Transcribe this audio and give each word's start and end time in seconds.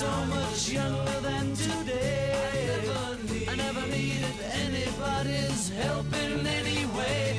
so 0.00 0.24
much 0.32 0.70
younger 0.70 1.20
than 1.20 1.54
today. 1.54 2.32
I 3.52 3.54
never 3.54 3.84
needed 3.88 4.36
anybody's 4.64 5.68
help 5.82 6.08
in 6.24 6.46
any 6.46 6.86
way. 6.96 7.36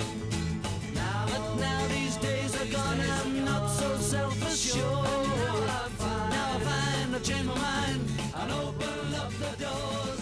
But 1.32 1.44
now 1.58 1.82
these 1.88 2.18
days 2.18 2.52
are 2.62 2.70
gone, 2.78 3.02
I'm 3.18 3.46
not 3.46 3.66
so 3.68 3.90
self-assured. 3.98 5.28
Now 6.36 6.48
I 6.54 6.60
find 6.70 7.16
I've 7.16 7.24
changed 7.24 7.48
my 7.48 7.56
mind 7.56 8.02
and 8.40 8.52
open 8.52 9.00
up 9.22 9.34
the 9.42 9.52
doors. 9.64 10.22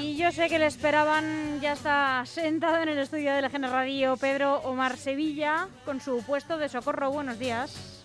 Y 0.00 0.16
yo 0.16 0.30
sé 0.30 0.48
que 0.48 0.60
le 0.60 0.66
esperaban, 0.66 1.60
ya 1.60 1.72
está 1.72 2.24
sentado 2.24 2.76
en 2.82 2.88
el 2.88 2.98
estudio 2.98 3.32
de 3.34 3.42
LGN 3.42 3.68
Radio 3.68 4.16
Pedro 4.16 4.58
Omar 4.62 4.96
Sevilla 4.96 5.66
con 5.84 6.00
su 6.00 6.22
puesto 6.22 6.56
de 6.56 6.68
socorro. 6.68 7.10
Buenos 7.10 7.40
días. 7.40 7.97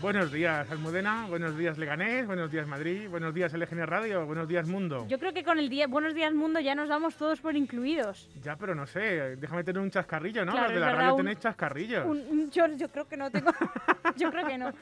Buenos 0.00 0.32
días, 0.32 0.70
Almudena. 0.70 1.26
Buenos 1.28 1.58
días, 1.58 1.76
Leganés. 1.76 2.26
Buenos 2.26 2.50
días, 2.50 2.66
Madrid. 2.66 3.06
Buenos 3.10 3.34
días, 3.34 3.52
LGN 3.52 3.86
Radio. 3.86 4.24
Buenos 4.24 4.48
días, 4.48 4.66
Mundo. 4.66 5.04
Yo 5.08 5.18
creo 5.18 5.34
que 5.34 5.44
con 5.44 5.58
el 5.58 5.68
día 5.68 5.86
Buenos 5.88 6.14
días 6.14 6.32
Mundo 6.32 6.58
ya 6.58 6.74
nos 6.74 6.88
damos 6.88 7.16
todos 7.16 7.40
por 7.42 7.54
incluidos. 7.54 8.30
Ya, 8.42 8.56
pero 8.56 8.74
no 8.74 8.86
sé. 8.86 9.36
Déjame 9.36 9.62
tener 9.62 9.82
un 9.82 9.90
chascarrillo, 9.90 10.44
¿no? 10.46 10.52
Claro, 10.52 10.68
Los 10.68 10.74
de 10.74 10.80
la 10.80 10.86
verdad, 10.86 11.00
radio 11.00 11.14
un- 11.14 11.20
tenéis 11.20 11.38
chascarrillos. 11.40 12.06
Un- 12.06 12.24
un- 12.30 12.50
yo, 12.50 12.66
yo 12.68 12.88
creo 12.88 13.06
que 13.06 13.16
no 13.18 13.30
tengo. 13.30 13.50
yo 14.16 14.30
creo 14.30 14.46
que 14.46 14.56
no. 14.56 14.72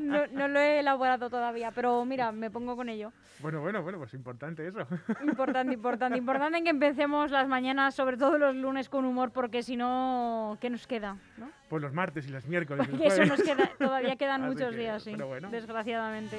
no. 0.00 0.26
no 0.32 0.48
lo 0.48 0.58
he 0.58 0.80
elaborado 0.80 1.30
todavía, 1.30 1.70
pero 1.70 2.04
mira, 2.04 2.32
me 2.32 2.50
pongo 2.50 2.74
con 2.74 2.88
ello. 2.88 3.12
Bueno, 3.38 3.60
bueno, 3.60 3.82
bueno, 3.82 3.98
pues 3.98 4.14
importante 4.14 4.66
eso. 4.66 4.80
Importante, 5.22 5.74
importante, 5.74 6.18
importante 6.18 6.62
que 6.64 6.70
empecemos 6.70 7.30
las 7.30 7.46
mañanas, 7.46 7.94
sobre 7.94 8.16
todo 8.16 8.36
los 8.36 8.56
lunes, 8.56 8.88
con 8.88 9.04
humor, 9.04 9.30
porque 9.30 9.62
si 9.62 9.76
no, 9.76 10.58
¿qué 10.60 10.70
nos 10.70 10.86
queda? 10.88 11.16
¿no? 11.36 11.48
pues 11.68 11.82
los 11.82 11.92
martes 11.92 12.24
y 12.28 12.30
los 12.30 12.46
miércoles. 12.46 12.86
y 12.88 12.92
los 12.92 13.00
eso 13.06 13.16
jueves. 13.16 13.28
nos 13.28 13.42
queda, 13.42 13.70
todavía 13.76 14.14
quedan 14.16 14.42
Así 14.44 14.55
muchos 14.56 14.74
que, 14.74 14.80
días, 14.80 15.02
sí. 15.02 15.10
pero 15.12 15.28
bueno. 15.28 15.50
Desgraciadamente. 15.50 16.38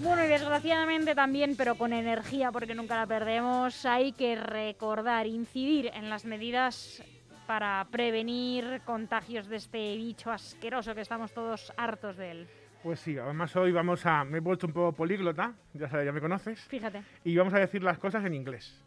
Bueno, 0.00 0.24
y 0.24 0.28
desgraciadamente 0.28 1.14
también, 1.14 1.56
pero 1.56 1.76
con 1.76 1.92
energía, 1.92 2.52
porque 2.52 2.74
nunca 2.74 2.96
la 2.96 3.06
perdemos, 3.06 3.86
hay 3.86 4.12
que 4.12 4.36
recordar, 4.36 5.26
incidir 5.26 5.90
en 5.94 6.10
las 6.10 6.24
medidas 6.26 7.02
para 7.46 7.86
prevenir 7.90 8.82
contagios 8.84 9.48
de 9.48 9.56
este 9.56 9.96
bicho 9.96 10.30
asqueroso 10.30 10.94
que 10.94 11.00
estamos 11.00 11.32
todos 11.32 11.72
hartos 11.76 12.16
de 12.16 12.30
él. 12.30 12.48
Pues 12.82 13.00
sí, 13.00 13.16
además 13.16 13.56
hoy 13.56 13.72
vamos 13.72 14.04
a... 14.04 14.24
Me 14.24 14.38
he 14.38 14.40
vuelto 14.40 14.66
un 14.66 14.74
poco 14.74 14.92
políglota, 14.92 15.54
ya 15.72 15.88
sabes, 15.88 16.04
ya 16.04 16.12
me 16.12 16.20
conoces. 16.20 16.60
Fíjate. 16.64 17.02
Y 17.24 17.34
vamos 17.34 17.54
a 17.54 17.58
decir 17.58 17.82
las 17.82 17.98
cosas 17.98 18.24
en 18.26 18.34
inglés. 18.34 18.83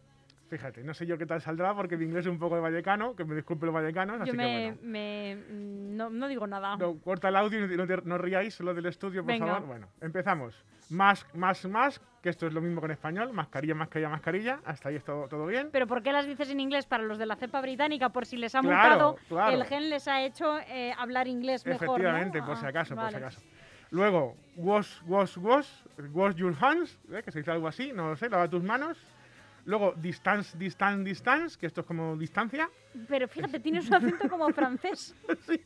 Fíjate, 0.50 0.81
no 0.81 0.94
sé 0.94 1.06
yo 1.06 1.17
qué 1.17 1.26
tal 1.26 1.42
saldrá 1.42 1.76
porque 1.76 1.98
mi 1.98 2.06
inglés 2.06 2.26
es 2.26 2.31
un 2.31 2.40
poco 2.40 2.56
de 2.56 2.62
vallecano, 2.62 3.16
que 3.17 3.26
me 3.26 3.36
disculpen 3.36 3.67
los 3.67 3.76
vallecanos, 3.76 4.22
así 4.22 4.31
Yo 4.31 4.38
me, 4.38 4.44
que 4.45 4.64
bueno. 4.64 4.78
me- 4.84 5.36
no, 5.98 6.09
no 6.09 6.28
digo 6.30 6.48
nada. 6.48 6.78
No, 6.78 6.98
corta 7.02 7.28
el 7.28 7.36
audio 7.36 7.66
y 7.66 7.76
no, 7.76 7.86
te- 7.86 8.02
no 8.06 8.17
ríais 8.17 8.54
solo 8.54 8.73
del 8.73 8.86
estudio, 8.86 9.23
por 9.23 9.34
Venga. 9.34 9.48
favor. 9.48 9.67
Bueno, 9.67 9.89
empezamos. 10.00 10.64
Mask, 10.89 11.28
mask, 11.36 11.66
mask, 11.66 12.02
que 12.23 12.30
esto 12.30 12.48
es 12.48 12.54
lo 12.54 12.62
mismo 12.62 12.80
que 12.80 12.86
en 12.86 12.92
español. 12.92 13.34
Mascarilla, 13.34 13.76
mascarilla, 13.76 14.08
mascarilla. 14.09 14.59
Hasta 14.64 14.88
ahí 14.88 14.95
es 14.95 15.04
todo, 15.04 15.28
todo 15.28 15.45
bien. 15.48 15.67
Pero 15.73 15.86
¿por 15.86 16.02
qué 16.02 16.14
las 16.14 16.26
dices 16.26 16.50
en 16.50 16.61
inglés 16.61 16.86
para 16.86 17.04
los 17.04 17.17
de 17.17 17.26
la 17.26 17.36
cepa 17.36 17.59
británica? 17.59 18.08
Por 18.09 18.26
si 18.26 18.38
les 18.38 18.56
ha 18.56 18.61
Claro, 18.61 18.89
multado, 18.89 19.17
claro. 19.28 19.52
el 19.54 19.66
gen 19.66 19.89
les 19.89 20.08
ha 20.08 20.22
hecho 20.23 20.59
eh, 20.59 20.94
hablar 20.98 21.28
inglés 21.28 21.66
mejor, 21.66 21.88
¿no? 21.88 21.94
Efectivamente, 21.95 22.42
por 22.42 22.56
si 22.56 22.66
Ah, 22.66 22.70
acaso, 22.70 22.95
por 22.95 23.09
si 23.09 23.16
acaso. 23.17 23.42
Luego, 23.92 24.36
wash, 24.56 25.02
wash, 25.08 25.38
wash, 25.38 25.67
wash 26.14 26.36
your 26.36 26.56
hands, 26.59 26.98
¿eh? 27.11 27.22
que 27.23 27.32
se 27.32 27.39
dice 27.39 27.52
algo 27.52 27.67
así, 27.67 27.92
no 27.94 28.09
lo 28.09 28.16
sé, 28.16 28.30
lava 28.30 28.50
tus 28.50 28.64
manos. 28.64 28.98
Luego, 29.68 29.94
distance, 29.98 30.58
distance, 30.58 31.04
distance, 31.04 31.58
que 31.60 31.66
esto 31.68 31.82
es 31.82 31.88
como 31.88 32.16
distancia. 32.16 32.70
Pero 33.10 33.28
fíjate, 33.28 33.60
tienes 33.60 33.88
un 33.90 33.96
acento 33.96 34.28
como 34.30 34.50
francés. 34.50 35.14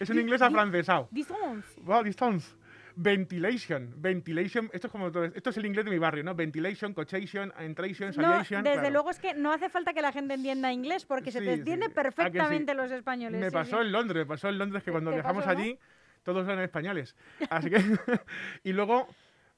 Es 0.00 0.10
un 0.10 0.18
inglés 0.18 0.42
afrancesado. 0.42 1.06
Distance. 1.12 1.80
Wow, 1.82 2.02
distance. 2.02 2.54
Ventilation, 2.96 3.94
ventilation, 3.96 4.68
esto 4.72 4.88
es 4.88 4.90
como 4.90 5.10
todo, 5.12 5.24
esto 5.24 5.50
es 5.50 5.56
el 5.56 5.64
inglés 5.64 5.84
de 5.84 5.90
mi 5.92 5.98
barrio, 5.98 6.24
¿no? 6.24 6.34
Ventilation, 6.34 6.92
cochation, 6.92 7.52
entration, 7.58 8.08
No, 8.08 8.14
salvation. 8.14 8.64
desde 8.64 8.74
claro. 8.80 8.90
luego 8.90 9.10
es 9.10 9.18
que 9.20 9.34
no 9.34 9.52
hace 9.52 9.68
falta 9.70 9.94
que 9.94 10.02
la 10.02 10.12
gente 10.12 10.34
entienda 10.34 10.72
inglés 10.72 11.06
porque 11.06 11.30
se 11.30 11.38
Sí, 11.38 11.44
te 11.46 11.54
sí. 11.54 11.58
entiende 11.60 11.86
¿A 11.86 11.88
que 11.88 11.92
sí? 11.94 12.02
perfectamente 12.02 12.74
los 12.74 12.90
españoles. 12.90 13.40
Me 13.40 13.48
sí, 13.50 13.54
pasó 13.54 13.76
sí. 13.80 13.86
en 13.86 13.92
Londres, 13.92 14.22
me 14.22 14.26
pasó 14.26 14.48
en 14.48 14.58
Londres 14.58 14.82
que 14.82 14.90
cuando 14.90 15.10
¿Te 15.10 15.16
viajamos 15.16 15.44
pasó, 15.44 15.56
no? 15.56 15.62
allí 15.62 15.78
todos 16.22 16.44
eran 16.46 16.60
españoles. 16.60 17.16
Así 17.50 17.70
que 17.70 17.80
y 18.64 18.72
luego 18.72 19.06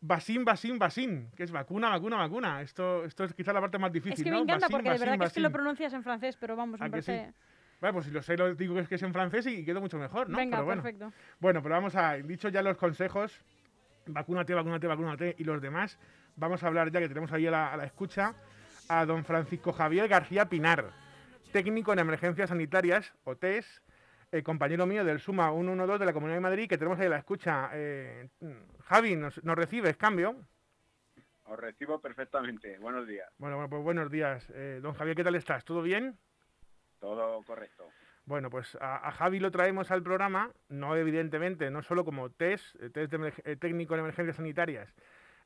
vaccine, 0.06 0.44
vaccine, 0.44 0.78
vaccine, 0.78 1.30
que 1.36 1.44
es 1.44 1.50
vacuna, 1.50 1.88
vacuna, 1.88 2.16
vacuna. 2.16 2.62
Esto 2.62 3.04
esto 3.04 3.24
es 3.24 3.34
quizá 3.34 3.52
la 3.52 3.60
parte 3.60 3.78
más 3.78 3.92
difícil, 3.92 4.18
Es 4.18 4.24
que 4.24 4.30
me 4.30 4.36
¿no? 4.36 4.42
encanta 4.42 4.68
porque 4.68 4.90
de 4.90 4.98
verdad 4.98 5.18
que 5.18 5.24
es 5.26 5.32
que 5.32 5.40
lo 5.40 5.50
pronuncias 5.50 5.92
en 5.92 6.02
francés, 6.02 6.36
pero 6.38 6.56
vamos, 6.56 6.80
me 6.80 6.86
¿A 6.86 6.90
que 6.90 7.02
sí? 7.02 7.12
parece... 7.12 7.34
Bueno, 7.80 7.94
pues 7.94 8.06
si 8.06 8.12
lo 8.12 8.22
sé, 8.22 8.36
lo 8.36 8.54
digo 8.54 8.74
que 8.74 8.80
es 8.80 8.88
que 8.88 8.94
es 8.94 9.02
en 9.02 9.12
francés 9.12 9.46
y 9.46 9.64
quedo 9.64 9.80
mucho 9.80 9.98
mejor, 9.98 10.28
¿no? 10.28 10.36
Venga, 10.38 10.58
Pero 10.58 10.64
bueno. 10.64 10.82
perfecto. 10.82 11.12
Bueno, 11.40 11.62
pero 11.62 11.74
vamos 11.74 11.94
a, 11.96 12.14
dicho 12.14 12.48
ya 12.48 12.62
los 12.62 12.76
consejos, 12.76 13.42
vacúnate, 14.06 14.54
vacúnate, 14.54 14.86
vacúnate 14.86 15.34
y 15.38 15.44
los 15.44 15.60
demás, 15.60 15.98
vamos 16.36 16.62
a 16.62 16.66
hablar 16.66 16.90
ya 16.90 17.00
que 17.00 17.08
tenemos 17.08 17.32
ahí 17.32 17.46
a 17.46 17.50
la, 17.50 17.72
a 17.72 17.76
la 17.76 17.84
escucha 17.84 18.34
a 18.88 19.04
don 19.04 19.24
Francisco 19.24 19.72
Javier 19.72 20.08
García 20.08 20.48
Pinar, 20.48 20.92
técnico 21.52 21.92
en 21.92 21.98
emergencias 21.98 22.50
sanitarias, 22.50 23.12
o 23.24 23.36
Eh, 24.34 24.42
compañero 24.42 24.84
mío 24.84 25.04
del 25.04 25.20
SUMA 25.20 25.52
112 25.52 26.00
de 26.00 26.06
la 26.06 26.12
Comunidad 26.12 26.38
de 26.38 26.40
Madrid, 26.40 26.68
que 26.68 26.76
tenemos 26.76 26.98
ahí 26.98 27.06
a 27.06 27.10
la 27.10 27.18
escucha. 27.18 27.70
Eh, 27.72 28.30
Javi, 28.82 29.14
¿nos, 29.14 29.44
nos 29.44 29.54
recibes? 29.54 29.96
¿Cambio? 29.96 30.34
Os 31.44 31.56
recibo 31.56 32.00
perfectamente. 32.00 32.76
Buenos 32.80 33.06
días. 33.06 33.30
Bueno, 33.38 33.54
bueno, 33.54 33.70
pues 33.70 33.84
buenos 33.84 34.10
días. 34.10 34.50
Eh, 34.52 34.80
don 34.82 34.94
Javier, 34.94 35.14
¿qué 35.14 35.22
tal 35.22 35.36
estás? 35.36 35.64
¿Todo 35.64 35.82
bien? 35.82 36.18
Todo 36.98 37.44
correcto. 37.44 37.88
Bueno, 38.24 38.50
pues 38.50 38.76
a, 38.80 39.06
a 39.06 39.12
Javi 39.12 39.38
lo 39.38 39.52
traemos 39.52 39.92
al 39.92 40.02
programa, 40.02 40.50
no 40.68 40.96
evidentemente, 40.96 41.70
no 41.70 41.82
solo 41.82 42.04
como 42.04 42.28
test, 42.30 42.74
test 42.92 43.12
de 43.12 43.32
eh, 43.44 43.54
técnico 43.54 43.94
en 43.94 44.00
emergencias 44.00 44.34
sanitarias 44.34 44.92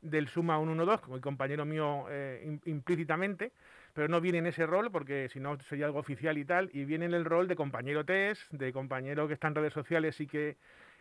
del 0.01 0.29
SUMA 0.29 0.59
112, 0.59 1.03
como 1.03 1.17
el 1.17 1.23
compañero 1.23 1.65
mío 1.65 2.07
eh, 2.11 2.43
im- 2.47 2.61
implícitamente, 2.67 3.53
pero 3.95 4.09
no 4.09 4.21
viene 4.21 4.39
en 4.39 4.47
ese 4.47 4.67
rol 4.67 4.91
porque 4.91 5.29
si 5.29 5.41
no 5.41 5.59
sería 5.61 5.87
algo 5.87 5.99
oficial 5.99 6.39
y 6.39 6.45
tal, 6.45 6.71
y 6.73 6.85
viene 6.85 7.07
en 7.07 7.15
el 7.15 7.25
rol 7.25 7.49
de 7.49 7.57
compañero 7.57 8.05
test, 8.05 8.51
de 8.53 8.73
compañero 8.73 9.27
que 9.27 9.35
está 9.35 9.49
en 9.49 9.55
redes 9.57 9.73
sociales 9.73 10.21
y 10.21 10.27
que, 10.27 10.57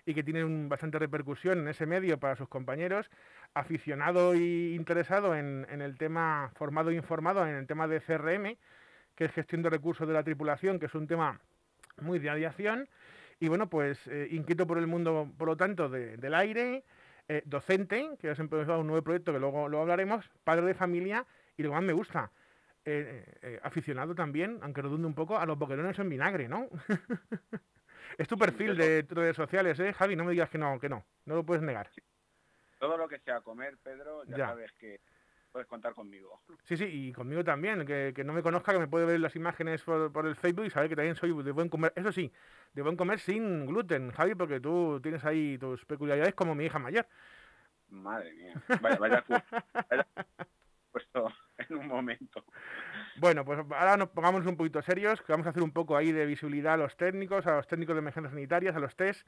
y 0.06 0.14
que 0.14 0.24
tiene 0.24 0.44
bastante 0.68 0.98
repercusión 0.98 1.60
en 1.60 1.68
ese 1.68 1.86
medio 1.86 2.18
para 2.20 2.36
sus 2.36 2.48
compañeros, 2.48 3.10
aficionado 3.54 4.34
e 4.34 4.74
interesado 4.74 5.36
en, 5.36 5.68
en 5.70 5.82
el 5.82 5.98
tema, 5.98 6.52
formado 6.56 6.90
e 6.90 6.96
informado 6.96 7.46
en 7.48 7.56
el 7.56 7.68
tema 7.68 7.88
de 7.88 8.00
CRM, 8.02 8.58
que 9.16 9.26
es 9.26 9.32
gestión 9.32 9.62
de 9.62 9.70
recursos 9.70 10.08
de 10.08 10.14
la 10.14 10.24
tripulación, 10.24 10.80
que 10.80 10.86
es 10.88 10.96
un 10.96 11.08
tema 11.08 11.40
muy 12.02 12.20
de 12.20 12.30
aviación. 12.30 12.88
Y 13.40 13.48
bueno, 13.50 13.70
pues 13.70 14.00
eh, 14.08 14.28
inquieto 14.32 14.66
por 14.66 14.78
el 14.80 14.88
mundo, 14.88 15.32
por 15.38 15.48
lo 15.48 15.58
tanto, 15.58 15.90
de- 15.90 16.18
del 16.18 16.34
aire, 16.34 16.84
eh, 17.30 17.42
docente, 17.46 18.18
que 18.20 18.30
has 18.30 18.40
empezado 18.40 18.80
un 18.80 18.88
nuevo 18.88 19.04
proyecto 19.04 19.34
que 19.34 19.40
luego 19.40 19.68
lo 19.70 19.82
hablaremos, 19.82 20.30
padre 20.44 20.66
de 20.66 20.74
familia 20.74 21.26
y 21.58 21.64
lo 21.64 21.70
que 21.70 21.76
más 21.76 21.84
me 21.84 21.94
gusta, 21.94 22.32
eh, 22.86 23.26
eh, 23.42 23.60
aficionado 23.64 24.16
también, 24.16 24.60
aunque 24.62 24.82
redunde 24.82 25.08
un 25.08 25.14
poco, 25.16 25.38
a 25.38 25.46
los 25.46 25.58
boquerones 25.58 26.00
en 26.00 26.10
vinagre, 26.10 26.48
¿no? 26.48 26.70
es 28.18 28.28
tu 28.28 28.38
perfil 28.38 28.78
de 28.78 29.06
redes 29.10 29.36
sociales, 29.36 29.78
¿eh, 29.80 29.92
Javi? 29.94 30.16
No 30.16 30.24
me 30.24 30.32
digas 30.32 30.50
que 30.50 30.58
no, 30.58 30.80
que 30.80 30.88
no, 30.88 31.06
no 31.26 31.36
lo 31.36 31.46
puedes 31.46 31.64
negar. 31.64 31.90
Todo 32.80 32.96
lo 32.98 33.08
que 33.08 33.20
sea 33.20 33.42
comer, 33.42 33.78
Pedro, 33.84 34.24
ya, 34.26 34.38
Ya. 34.38 34.48
sabes 34.48 34.72
que 34.74 35.02
puedes 35.58 35.68
contar 35.68 35.96
conmigo. 35.96 36.40
Sí, 36.66 36.78
sí, 36.78 36.86
y 36.86 37.12
conmigo 37.12 37.44
también, 37.44 37.84
que, 37.84 38.14
que 38.16 38.24
no 38.24 38.32
me 38.32 38.44
conozca, 38.44 38.74
que 38.74 38.78
me 38.78 38.88
puede 38.88 39.08
ver 39.08 39.20
las 39.20 39.36
imágenes 39.36 39.82
por, 39.82 40.12
por 40.12 40.28
el 40.28 40.36
Facebook 40.36 40.66
y 40.66 40.70
saber 40.70 40.88
que 40.88 40.96
también 40.96 41.16
soy 41.16 41.32
de 41.42 41.52
buen 41.52 41.68
comer. 41.68 41.94
Eso 41.96 42.12
sí, 42.12 42.32
de 42.76 42.84
buen 42.84 42.96
comer 42.96 43.18
sin 43.18 43.66
gluten, 43.66 44.12
Javi, 44.12 44.36
porque 44.36 44.60
tú 44.60 45.00
tienes 45.02 45.26
ahí 45.26 45.58
tus 45.58 45.84
peculiaridades 45.86 46.36
como 46.36 46.54
mi 46.54 46.66
hija 46.66 46.78
mayor. 46.78 47.08
Madre 47.90 48.34
mía. 48.34 48.54
Vaya, 48.82 48.98
vaya, 48.98 49.26
vaya 49.28 50.08
puesto 50.92 51.34
en 51.58 51.76
un 51.76 51.88
momento. 51.88 52.44
Bueno, 53.16 53.44
pues 53.44 53.58
ahora 53.58 53.98
nos 53.98 54.10
pongamos 54.10 54.46
un 54.46 54.58
poquito 54.58 54.84
serios, 54.84 55.24
que 55.24 55.34
vamos 55.34 55.48
a 55.48 55.50
hacer 55.50 55.64
un 55.64 55.72
poco 55.72 55.98
ahí 55.98 56.12
de 56.12 56.28
visibilidad 56.28 56.76
a 56.76 56.78
los 56.78 56.96
técnicos, 56.98 57.48
a 57.48 57.56
los 57.56 57.68
técnicos 57.68 57.96
de 57.96 58.00
emergencias 58.02 58.32
sanitarias, 58.32 58.76
a 58.76 58.80
los 58.80 58.96
test, 58.96 59.28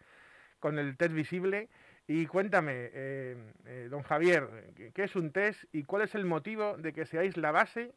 con 0.60 0.78
el 0.78 0.96
test 0.96 1.14
visible. 1.16 1.70
Y 2.12 2.26
cuéntame, 2.26 2.90
eh, 2.92 3.38
eh, 3.68 3.88
don 3.88 4.02
Javier, 4.02 4.74
¿qué- 4.76 4.92
¿qué 4.92 5.04
es 5.04 5.16
un 5.16 5.32
test 5.32 5.64
y 5.72 5.84
cuál 5.84 6.02
es 6.02 6.16
el 6.16 6.26
motivo 6.26 6.76
de 6.76 6.92
que 6.92 7.06
seáis 7.06 7.38
la 7.38 7.52
base, 7.52 7.94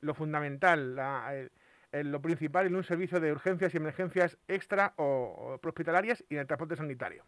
lo 0.00 0.14
fundamental, 0.14 0.94
la- 0.94 1.34
lo 1.90 2.22
principal 2.22 2.66
en 2.66 2.76
un 2.76 2.84
servicio 2.84 3.18
de 3.18 3.32
urgencias 3.32 3.74
y 3.74 3.78
emergencias 3.78 4.38
extra 4.46 4.94
o, 4.98 5.04
o 5.04 5.60
y 6.28 6.34
en 6.34 6.40
el 6.42 6.46
transporte 6.46 6.76
sanitario? 6.76 7.24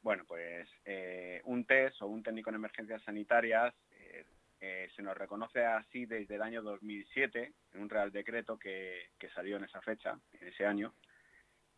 Bueno, 0.00 0.24
pues 0.26 0.66
eh, 0.86 1.42
un 1.44 1.66
test 1.66 2.00
o 2.00 2.06
un 2.06 2.22
técnico 2.22 2.48
en 2.48 2.56
emergencias 2.56 3.02
sanitarias 3.02 3.74
eh, 3.90 4.24
eh, 4.62 4.88
se 4.96 5.02
nos 5.02 5.18
reconoce 5.18 5.66
así 5.66 6.06
desde 6.06 6.36
el 6.36 6.42
año 6.42 6.62
2007, 6.62 7.52
en 7.74 7.82
un 7.82 7.90
real 7.90 8.10
decreto 8.10 8.58
que, 8.58 9.10
que 9.18 9.28
salió 9.32 9.58
en 9.58 9.64
esa 9.64 9.82
fecha, 9.82 10.18
en 10.40 10.48
ese 10.48 10.64
año. 10.64 10.94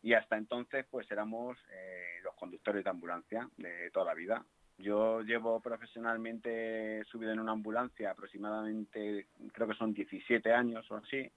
Y 0.05 0.13
hasta 0.13 0.37
entonces, 0.37 0.85
pues 0.91 1.09
éramos 1.09 1.57
eh, 1.71 2.19
los 2.23 2.35
conductores 2.35 2.83
de 2.83 2.89
ambulancia 2.91 3.49
de 3.57 3.89
toda 3.89 4.05
la 4.05 4.13
vida. 4.13 4.45
Yo 4.77 5.23
llevo 5.23 5.59
profesionalmente 5.61 7.03
subido 7.05 7.31
en 7.31 7.39
una 7.39 7.53
ambulancia 7.53 8.11
aproximadamente, 8.11 9.25
creo 9.51 9.67
que 9.67 9.73
son 9.73 9.95
17 9.95 10.53
años 10.53 10.85
o 10.91 10.97
así, 10.97 11.27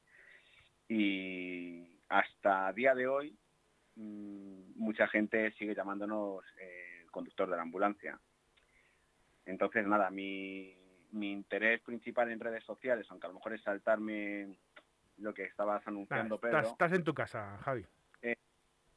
y 0.86 1.98
hasta 2.10 2.70
día 2.74 2.94
de 2.94 3.06
hoy 3.06 3.34
mm, 3.96 4.72
mucha 4.76 5.08
gente 5.08 5.50
sigue 5.52 5.74
llamándonos 5.74 6.44
eh, 6.60 7.06
conductor 7.10 7.48
de 7.48 7.56
la 7.56 7.62
ambulancia. 7.62 8.20
Entonces, 9.46 9.86
nada, 9.86 10.10
mi, 10.10 10.76
mi 11.12 11.32
interés 11.32 11.80
principal 11.80 12.30
en 12.30 12.38
redes 12.38 12.64
sociales, 12.64 13.06
aunque 13.08 13.28
a 13.28 13.30
lo 13.30 13.36
mejor 13.36 13.54
es 13.54 13.62
saltarme 13.62 14.58
lo 15.16 15.32
que 15.32 15.44
estabas 15.44 15.86
anunciando, 15.86 16.38
pero... 16.38 16.60
Estás, 16.60 16.92
en 16.92 17.02
tu 17.02 17.14
casa, 17.14 17.56
Javi. 17.62 17.86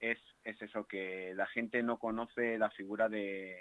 Eh, 0.02 0.12
es, 0.12 0.20
es 0.44 0.62
eso, 0.62 0.86
que 0.86 1.34
la 1.36 1.46
gente 1.48 1.82
no 1.84 1.98
conoce 1.98 2.58
la 2.58 2.70
figura 2.72 3.08
de 3.08 3.58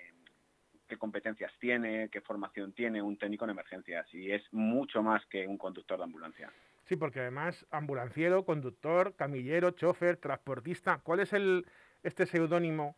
qué 0.89 0.97
competencias 0.97 1.53
tiene, 1.61 2.09
qué 2.11 2.21
formación 2.21 2.73
tiene 2.73 3.01
un 3.01 3.17
técnico 3.17 3.45
en 3.45 3.51
emergencias 3.51 4.13
y 4.13 4.33
es 4.33 4.43
mucho 4.53 5.03
más 5.03 5.25
que 5.27 5.47
un 5.47 5.57
conductor 5.57 5.99
de 5.99 6.05
ambulancia. 6.05 6.53
Sí, 6.85 6.97
porque 6.97 7.21
además 7.21 7.65
ambulanciero, 7.71 8.45
conductor, 8.45 9.15
camillero, 9.15 9.71
chofer, 9.71 10.17
transportista, 10.17 10.99
¿cuál 10.99 11.21
es 11.21 11.33
el 11.33 11.65
este 12.03 12.27
seudónimo 12.27 12.97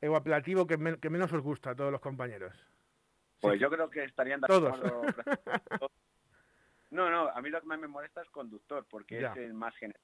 o 0.00 0.16
apelativo 0.16 0.66
que, 0.66 0.78
que 1.00 1.10
menos 1.10 1.32
os 1.32 1.42
gusta 1.42 1.70
a 1.70 1.74
todos 1.74 1.92
los 1.92 2.00
compañeros? 2.00 2.54
Pues 3.40 3.60
yo 3.60 3.68
creo 3.68 3.90
que 3.90 4.04
estarían 4.04 4.40
de 4.40 4.46
Todos. 4.46 4.80
No, 6.90 7.10
no, 7.10 7.28
a 7.28 7.42
mí 7.42 7.50
lo 7.50 7.60
que 7.60 7.66
más 7.66 7.80
me 7.80 7.88
molesta 7.88 8.22
es 8.22 8.30
conductor, 8.30 8.86
porque 8.88 9.18
es 9.18 9.36
el 9.36 9.52
más 9.52 9.74
general. 9.74 10.00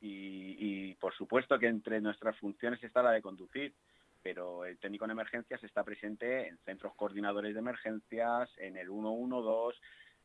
Y, 0.00 0.94
por 1.00 1.14
supuesto 1.14 1.58
que 1.58 1.66
entre 1.66 2.00
nuestras 2.00 2.36
funciones 2.38 2.82
está 2.82 3.02
la 3.02 3.12
de 3.12 3.22
conducir, 3.22 3.74
pero 4.22 4.64
el 4.64 4.78
técnico 4.78 5.04
en 5.04 5.12
emergencias 5.12 5.62
está 5.62 5.84
presente 5.84 6.48
en 6.48 6.58
centros 6.58 6.94
coordinadores 6.94 7.54
de 7.54 7.60
emergencias, 7.60 8.50
en 8.58 8.76
el 8.76 8.88
112, 8.88 9.78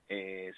e 0.09 0.53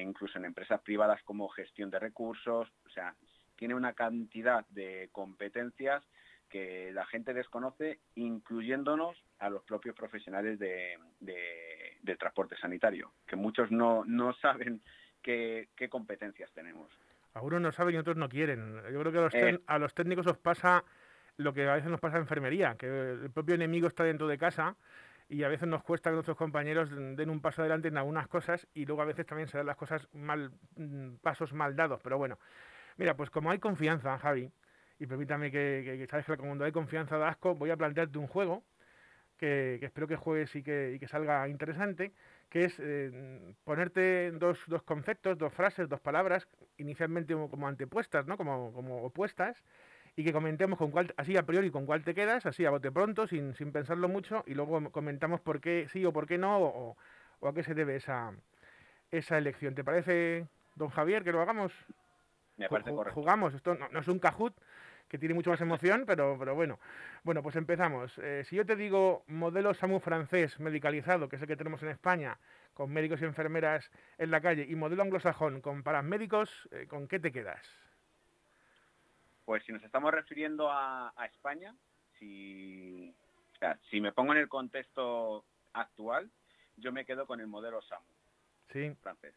incluso 0.00 0.38
en 0.38 0.46
empresas 0.46 0.80
privadas 0.80 1.22
como 1.24 1.48
gestión 1.48 1.90
de 1.90 1.98
recursos, 1.98 2.68
o 2.86 2.90
sea, 2.90 3.14
tiene 3.56 3.74
una 3.74 3.92
cantidad 3.92 4.66
de 4.68 5.08
competencias 5.12 6.02
que 6.48 6.92
la 6.92 7.04
gente 7.06 7.34
desconoce, 7.34 7.98
incluyéndonos 8.14 9.16
a 9.40 9.50
los 9.50 9.64
propios 9.64 9.96
profesionales 9.96 10.58
de, 10.58 10.98
transporte 12.18 12.56
sanitario, 12.56 13.12
que 13.26 13.36
muchos 13.36 13.70
no, 13.70 14.04
no 14.04 14.32
saben 14.34 14.80
qué, 15.20 15.68
competencias 15.90 16.52
tenemos. 16.52 16.88
Algunos 17.34 17.60
no 17.60 17.72
saben 17.72 17.94
y 17.94 17.98
otros 17.98 18.16
no 18.16 18.28
quieren. 18.28 18.76
Yo 18.92 19.00
creo 19.00 19.12
que 19.12 19.18
a 19.18 19.22
los, 19.22 19.34
eh. 19.34 19.60
a 19.66 19.78
los 19.78 19.94
técnicos 19.94 20.26
os 20.26 20.38
pasa 20.38 20.84
lo 21.36 21.52
que 21.52 21.68
a 21.68 21.74
veces 21.74 21.90
nos 21.90 22.00
pasa 22.00 22.16
en 22.16 22.22
enfermería, 22.22 22.76
que 22.76 22.86
el 22.86 23.30
propio 23.30 23.56
enemigo 23.56 23.88
está 23.88 24.04
dentro 24.04 24.28
de 24.28 24.38
casa 24.38 24.76
y 25.28 25.42
a 25.42 25.48
veces 25.48 25.68
nos 25.68 25.82
cuesta 25.82 26.10
que 26.10 26.14
nuestros 26.14 26.36
compañeros 26.36 26.90
den 26.90 27.30
un 27.30 27.40
paso 27.40 27.62
adelante 27.62 27.88
en 27.88 27.96
algunas 27.96 28.28
cosas 28.28 28.66
y 28.74 28.84
luego 28.86 29.02
a 29.02 29.06
veces 29.06 29.26
también 29.26 29.48
se 29.48 29.56
dan 29.56 29.66
las 29.66 29.76
cosas 29.76 30.08
mal, 30.12 30.52
mm, 30.76 31.16
pasos 31.22 31.52
mal 31.52 31.74
dados. 31.74 32.00
Pero 32.02 32.18
bueno, 32.18 32.38
mira, 32.96 33.16
pues 33.16 33.30
como 33.30 33.50
hay 33.50 33.58
confianza, 33.58 34.18
Javi, 34.18 34.50
y 34.98 35.06
permítame 35.06 35.50
que, 35.50 36.06
sabes 36.10 36.26
que 36.26 36.36
cuando 36.36 36.64
hay 36.64 36.72
confianza 36.72 37.18
de 37.18 37.24
asco, 37.24 37.54
voy 37.54 37.70
a 37.70 37.76
plantearte 37.76 38.18
un 38.18 38.26
juego 38.26 38.64
que, 39.36 39.76
espero 39.82 40.06
que 40.06 40.16
juegues 40.16 40.54
y 40.56 40.62
que, 40.62 41.04
salga 41.08 41.48
interesante, 41.48 42.12
que 42.54 42.66
es 42.66 42.78
eh, 42.78 43.10
ponerte 43.64 44.30
dos, 44.30 44.60
dos, 44.68 44.84
conceptos, 44.84 45.36
dos 45.36 45.52
frases, 45.52 45.88
dos 45.88 45.98
palabras, 45.98 46.46
inicialmente 46.76 47.34
como, 47.34 47.66
antepuestas, 47.66 48.28
¿no? 48.28 48.36
como, 48.36 48.72
como 48.72 49.02
opuestas, 49.02 49.60
y 50.14 50.22
que 50.22 50.32
comentemos 50.32 50.78
con 50.78 50.92
cuál, 50.92 51.12
así 51.16 51.36
a 51.36 51.42
priori 51.42 51.72
con 51.72 51.84
cuál 51.84 52.04
te 52.04 52.14
quedas, 52.14 52.46
así 52.46 52.64
a 52.64 52.70
bote 52.70 52.92
pronto, 52.92 53.26
sin, 53.26 53.54
sin 53.54 53.72
pensarlo 53.72 54.08
mucho, 54.08 54.44
y 54.46 54.54
luego 54.54 54.92
comentamos 54.92 55.40
por 55.40 55.60
qué 55.60 55.88
sí 55.88 56.04
o 56.04 56.12
por 56.12 56.28
qué 56.28 56.38
no, 56.38 56.60
o, 56.60 56.96
a 57.42 57.52
qué 57.52 57.64
se 57.64 57.74
debe 57.74 57.96
esa, 57.96 58.32
esa 59.10 59.36
elección. 59.36 59.74
¿Te 59.74 59.82
parece, 59.82 60.46
don 60.76 60.90
Javier, 60.90 61.24
que 61.24 61.32
lo 61.32 61.40
hagamos? 61.40 61.72
Me 62.56 62.68
parece 62.68 62.92
correcto. 62.92 63.20
Jugamos, 63.20 63.52
esto 63.54 63.74
no, 63.74 63.98
es 63.98 64.06
un 64.06 64.20
cajut 64.20 64.54
que 65.14 65.18
tiene 65.20 65.34
mucho 65.34 65.50
más 65.50 65.60
emoción, 65.60 66.04
pero, 66.06 66.36
pero 66.36 66.56
bueno. 66.56 66.80
Bueno, 67.22 67.40
pues 67.40 67.54
empezamos. 67.54 68.18
Eh, 68.18 68.42
si 68.44 68.56
yo 68.56 68.66
te 68.66 68.74
digo 68.74 69.22
modelo 69.28 69.72
SAMU 69.72 70.00
francés 70.00 70.58
medicalizado, 70.58 71.28
que 71.28 71.36
es 71.36 71.42
el 71.42 71.46
que 71.46 71.56
tenemos 71.56 71.80
en 71.84 71.90
España, 71.90 72.36
con 72.72 72.92
médicos 72.92 73.22
y 73.22 73.24
enfermeras 73.24 73.88
en 74.18 74.32
la 74.32 74.40
calle, 74.40 74.66
y 74.68 74.74
modelo 74.74 75.04
anglosajón 75.04 75.60
con 75.60 75.84
paramédicos, 75.84 76.50
eh, 76.72 76.88
¿con 76.88 77.06
qué 77.06 77.20
te 77.20 77.30
quedas? 77.30 77.64
Pues 79.44 79.62
si 79.64 79.72
nos 79.72 79.84
estamos 79.84 80.12
refiriendo 80.12 80.68
a, 80.68 81.12
España, 81.32 81.76
si, 82.18 83.14
si 83.88 84.00
me 84.00 84.10
pongo 84.10 84.32
en 84.32 84.38
el 84.38 84.48
contexto 84.48 85.44
actual, 85.74 86.28
yo 86.76 86.90
me 86.90 87.04
quedo 87.04 87.24
con 87.26 87.40
el 87.40 87.46
modelo 87.46 87.80
SAMU 87.82 88.04
sí. 88.72 88.92
francés. 89.00 89.34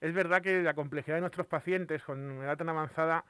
Es 0.00 0.12
verdad 0.12 0.42
que 0.42 0.62
la 0.62 0.74
complejidad 0.74 1.16
de 1.16 1.22
nuestros 1.22 1.46
pacientes 1.46 2.02
con 2.02 2.42
edad 2.42 2.58
tan 2.58 2.68
avanzada 2.68 3.24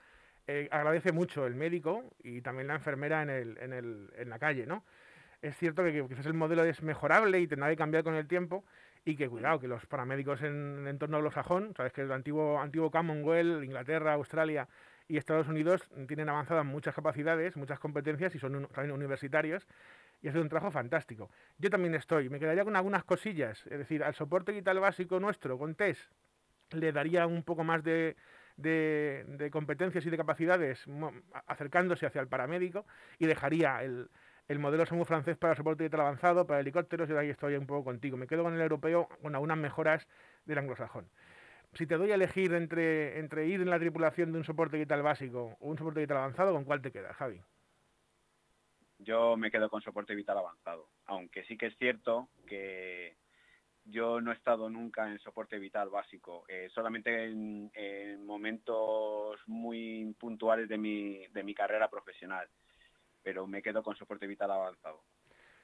eh, 0.48 0.66
agradece 0.70 1.12
mucho 1.12 1.46
el 1.46 1.54
médico 1.54 2.04
y 2.22 2.40
también 2.40 2.68
la 2.68 2.74
enfermera 2.74 3.22
en, 3.22 3.28
el, 3.28 3.58
en, 3.58 3.72
el, 3.74 4.10
en 4.16 4.30
la 4.30 4.38
calle, 4.38 4.66
¿no? 4.66 4.82
Es 5.42 5.56
cierto 5.58 5.84
que 5.84 6.04
quizás 6.08 6.24
el 6.26 6.34
modelo 6.34 6.64
es 6.64 6.82
mejorable 6.82 7.38
y 7.38 7.46
tendrá 7.46 7.68
que 7.68 7.76
cambiar 7.76 8.02
con 8.02 8.14
el 8.14 8.26
tiempo 8.26 8.64
y 9.04 9.14
que 9.14 9.28
cuidado, 9.28 9.60
que 9.60 9.68
los 9.68 9.84
paramédicos 9.86 10.42
en 10.42 10.80
el 10.80 10.88
entorno 10.88 11.18
anglosajón, 11.18 11.74
sabes 11.76 11.92
que 11.92 12.00
el 12.00 12.10
antiguo, 12.10 12.58
antiguo 12.60 12.90
Commonwealth, 12.90 13.62
Inglaterra, 13.62 14.14
Australia 14.14 14.68
y 15.06 15.18
Estados 15.18 15.48
Unidos 15.48 15.88
tienen 16.08 16.30
avanzadas 16.30 16.64
muchas 16.64 16.94
capacidades, 16.94 17.56
muchas 17.56 17.78
competencias 17.78 18.34
y 18.34 18.38
son 18.38 18.66
también 18.68 18.92
universitarios 18.92 19.66
y 20.22 20.28
hace 20.28 20.40
un 20.40 20.48
trabajo 20.48 20.72
fantástico. 20.72 21.30
Yo 21.58 21.68
también 21.68 21.94
estoy, 21.94 22.30
me 22.30 22.40
quedaría 22.40 22.64
con 22.64 22.74
algunas 22.74 23.04
cosillas, 23.04 23.66
es 23.66 23.78
decir, 23.78 24.02
al 24.02 24.14
soporte 24.14 24.50
vital 24.52 24.80
básico 24.80 25.20
nuestro 25.20 25.58
con 25.58 25.74
test 25.74 26.10
le 26.70 26.90
daría 26.92 27.26
un 27.26 27.42
poco 27.44 27.64
más 27.64 27.84
de, 27.84 28.16
de, 28.58 29.48
competencias 29.50 30.04
y 30.04 30.10
de 30.10 30.16
capacidades 30.16 30.84
acercándose 31.46 32.04
hacia 32.04 32.20
el 32.20 32.28
paramédico 32.28 32.84
y 33.18 33.26
dejaría 33.26 33.82
el, 33.82 34.10
el 34.48 34.58
modelo 34.58 34.84
SAMU 34.84 35.06
francés 35.06 35.38
para 35.38 35.54
soporte 35.54 35.84
vital 35.84 36.00
avanzado, 36.00 36.46
para 36.46 36.60
helicópteros, 36.60 37.08
y 37.08 37.14
ahí 37.14 37.30
estoy 37.30 37.54
un 37.54 37.66
poco 37.66 37.84
contigo. 37.84 38.16
Me 38.16 38.26
quedo 38.26 38.42
con 38.42 38.54
el 38.54 38.60
europeo 38.60 39.08
con 39.22 39.34
algunas 39.34 39.56
mejoras 39.56 40.06
del 40.44 40.58
anglosajón 40.58 41.08
si 41.74 41.86
te 41.86 41.96
doy 41.96 42.10
a 42.10 42.14
elegir 42.14 42.52
entre, 42.54 43.18
entre 43.18 43.46
ir 43.46 43.60
en 43.60 43.70
la 43.70 43.78
tripulación 43.78 44.32
de 44.32 44.38
un 44.38 44.44
soporte 44.44 44.78
vital 44.78 45.02
básico 45.02 45.56
o 45.60 45.68
un 45.68 45.78
soporte 45.78 46.00
vital 46.00 46.18
avanzado, 46.18 46.52
¿con 46.52 46.64
cuál 46.64 46.82
te 46.82 46.90
quedas, 46.90 47.16
Javi? 47.16 47.40
Yo 48.98 49.36
me 49.36 49.50
quedo 49.50 49.70
con 49.70 49.80
soporte 49.80 50.14
vital 50.14 50.38
avanzado, 50.38 50.88
aunque 51.06 51.44
sí 51.44 51.56
que 51.56 51.66
es 51.66 51.76
cierto 51.76 52.28
que 52.46 53.16
yo 53.90 54.20
no 54.20 54.30
he 54.30 54.34
estado 54.34 54.68
nunca 54.68 55.08
en 55.08 55.18
soporte 55.18 55.58
vital 55.58 55.88
básico, 55.88 56.44
eh, 56.48 56.68
solamente 56.72 57.24
en, 57.24 57.70
en, 57.74 58.24
momentos 58.24 59.40
muy 59.46 60.14
puntuales 60.18 60.68
de 60.68 60.78
mi, 60.78 61.26
de 61.28 61.42
mi 61.42 61.54
carrera 61.54 61.88
profesional, 61.88 62.48
pero 63.22 63.46
me 63.46 63.62
quedo 63.62 63.82
con 63.82 63.96
soporte 63.96 64.26
vital 64.26 64.50
avanzado. 64.50 65.02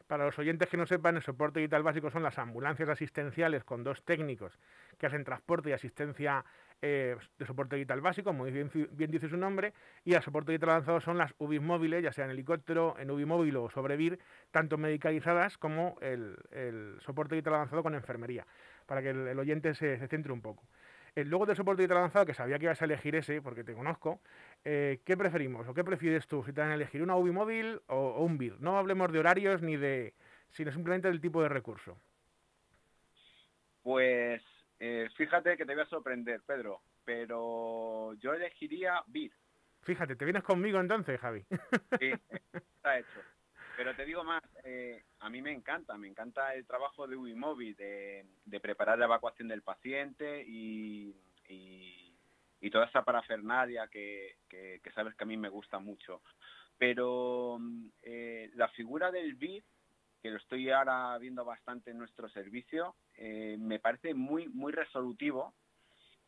Para 0.07 0.27
los 0.27 0.39
oyentes 0.39 0.69
que 0.69 0.77
no 0.77 0.87
sepan, 0.87 1.17
el 1.17 1.23
soporte 1.23 1.61
vital 1.61 1.83
básico 1.83 2.11
son 2.11 2.23
las 2.23 2.39
ambulancias 2.39 2.89
asistenciales 2.91 3.65
con 3.65 3.85
dos 3.85 4.05
técnicos 4.05 4.59
que 4.99 5.07
hacen 5.07 5.25
transporte 5.25 5.71
y 5.71 5.73
asistencia 5.73 6.45
eh, 6.83 7.17
de 7.39 7.47
soporte 7.47 7.77
vital 7.77 8.03
básico, 8.03 8.29
como 8.29 8.45
bien, 8.45 8.71
dice 9.11 9.29
su 9.31 9.39
nombre, 9.39 9.73
y 10.05 10.13
el 10.13 10.23
soporte 10.23 10.53
vital 10.53 10.71
avanzado 10.71 11.01
son 11.01 11.17
las 11.17 11.35
UBI 11.39 11.59
móviles, 11.59 12.03
ya 12.03 12.13
sea 12.13 12.27
en 12.27 12.33
helicóptero, 12.33 12.97
en 12.99 13.11
UBI 13.11 13.25
móvil 13.25 13.57
o 13.57 13.71
sobrevir, 13.71 14.19
tanto 14.51 14.77
medicalizadas 14.77 15.57
como 15.57 15.97
el, 16.03 16.37
soporte 17.01 17.37
vital 17.37 17.55
avanzado 17.55 17.83
con 17.83 17.95
enfermería, 17.95 18.47
para 18.85 19.01
que 19.01 19.11
el, 19.11 19.39
oyente 19.39 19.75
se, 19.75 19.99
se 19.99 20.09
centre 20.09 20.33
un 20.33 20.43
poco. 20.43 20.65
El 21.15 21.29
luego 21.29 21.47
del 21.47 21.57
soporte 21.57 21.83
vital 21.83 21.99
avanzado, 21.99 22.27
que 22.27 22.35
sabía 22.35 22.59
que 22.59 22.65
ibas 22.65 22.83
a 22.83 22.87
elegir 22.87 23.15
ese, 23.15 23.41
porque 23.41 23.63
te 23.63 23.75
conozco, 23.75 24.21
eh, 24.65 25.01
¿qué 25.05 25.17
preferimos 25.17 25.69
o 25.69 25.75
qué 25.75 25.85
prefieres 25.85 26.27
tú? 26.27 26.43
Si 26.45 26.53
te 26.53 26.61
van 26.61 26.71
a 26.71 26.75
elegir 26.75 27.03
una 27.03 27.17
UBI 27.17 27.31
móvil 27.31 27.81
o, 27.87 28.25
un 28.25 28.37
BIR. 28.37 28.61
No 28.61 28.79
hablemos 28.79 29.13
de 29.13 29.21
horarios 29.21 29.63
ni 29.63 29.77
de, 29.77 30.15
sino 30.51 30.73
simplemente 30.73 31.09
del 31.09 31.21
tipo 31.21 31.41
de 31.41 31.49
recurso. 31.49 31.97
Pues 33.83 34.43
eh, 34.81 35.09
fíjate 35.17 35.57
que 35.57 35.65
te 35.65 35.75
voy 35.75 35.83
a 35.83 35.87
sorprender, 35.87 36.41
Pedro, 36.45 36.81
pero 37.05 38.15
yo 38.15 38.35
elegiría 38.35 39.03
BIR. 39.07 39.33
Fíjate, 39.83 40.17
¿te 40.17 40.25
vienes 40.25 40.43
conmigo 40.43 40.81
entonces, 40.81 41.21
Javi? 41.21 41.45
Sí, 42.01 42.11
está 42.77 42.99
hecho. 42.99 43.21
Pero 43.77 43.95
te 43.95 44.05
digo 44.05 44.23
más, 44.23 44.43
eh, 44.63 45.03
a 45.21 45.29
mí 45.29 45.43
me 45.43 45.53
encanta, 45.53 45.97
me 45.99 46.07
encanta 46.07 46.55
el 46.55 46.67
trabajo 46.67 47.07
de 47.07 47.17
Ubimóvil, 47.17 47.75
de, 47.75 48.61
preparar 48.61 48.99
la 48.99 49.07
evacuación 49.07 49.49
del 49.49 49.63
paciente 49.63 50.45
y, 50.47 51.15
toda 52.73 52.87
esa 52.87 53.05
parafernalia 53.05 53.87
que, 53.87 54.37
sabes 54.95 55.15
que 55.15 55.23
a 55.23 55.27
mí 55.27 55.37
me 55.37 55.49
gusta 55.49 55.79
mucho. 55.79 56.23
Pero 56.77 57.61
eh, 58.03 58.51
la 58.55 58.69
figura 58.69 59.13
del 59.13 59.35
BID, 59.35 59.63
que 60.21 60.31
lo 60.31 60.39
estoy 60.39 60.71
ahora 60.71 61.17
viendo 61.19 61.45
bastante 61.45 61.93
en 61.93 61.99
nuestro 61.99 62.29
servicio, 62.31 62.97
eh, 63.17 63.57
me 63.61 63.79
parece 63.79 64.15
muy, 64.15 64.49
muy 64.49 64.73
resolutivo 64.73 65.55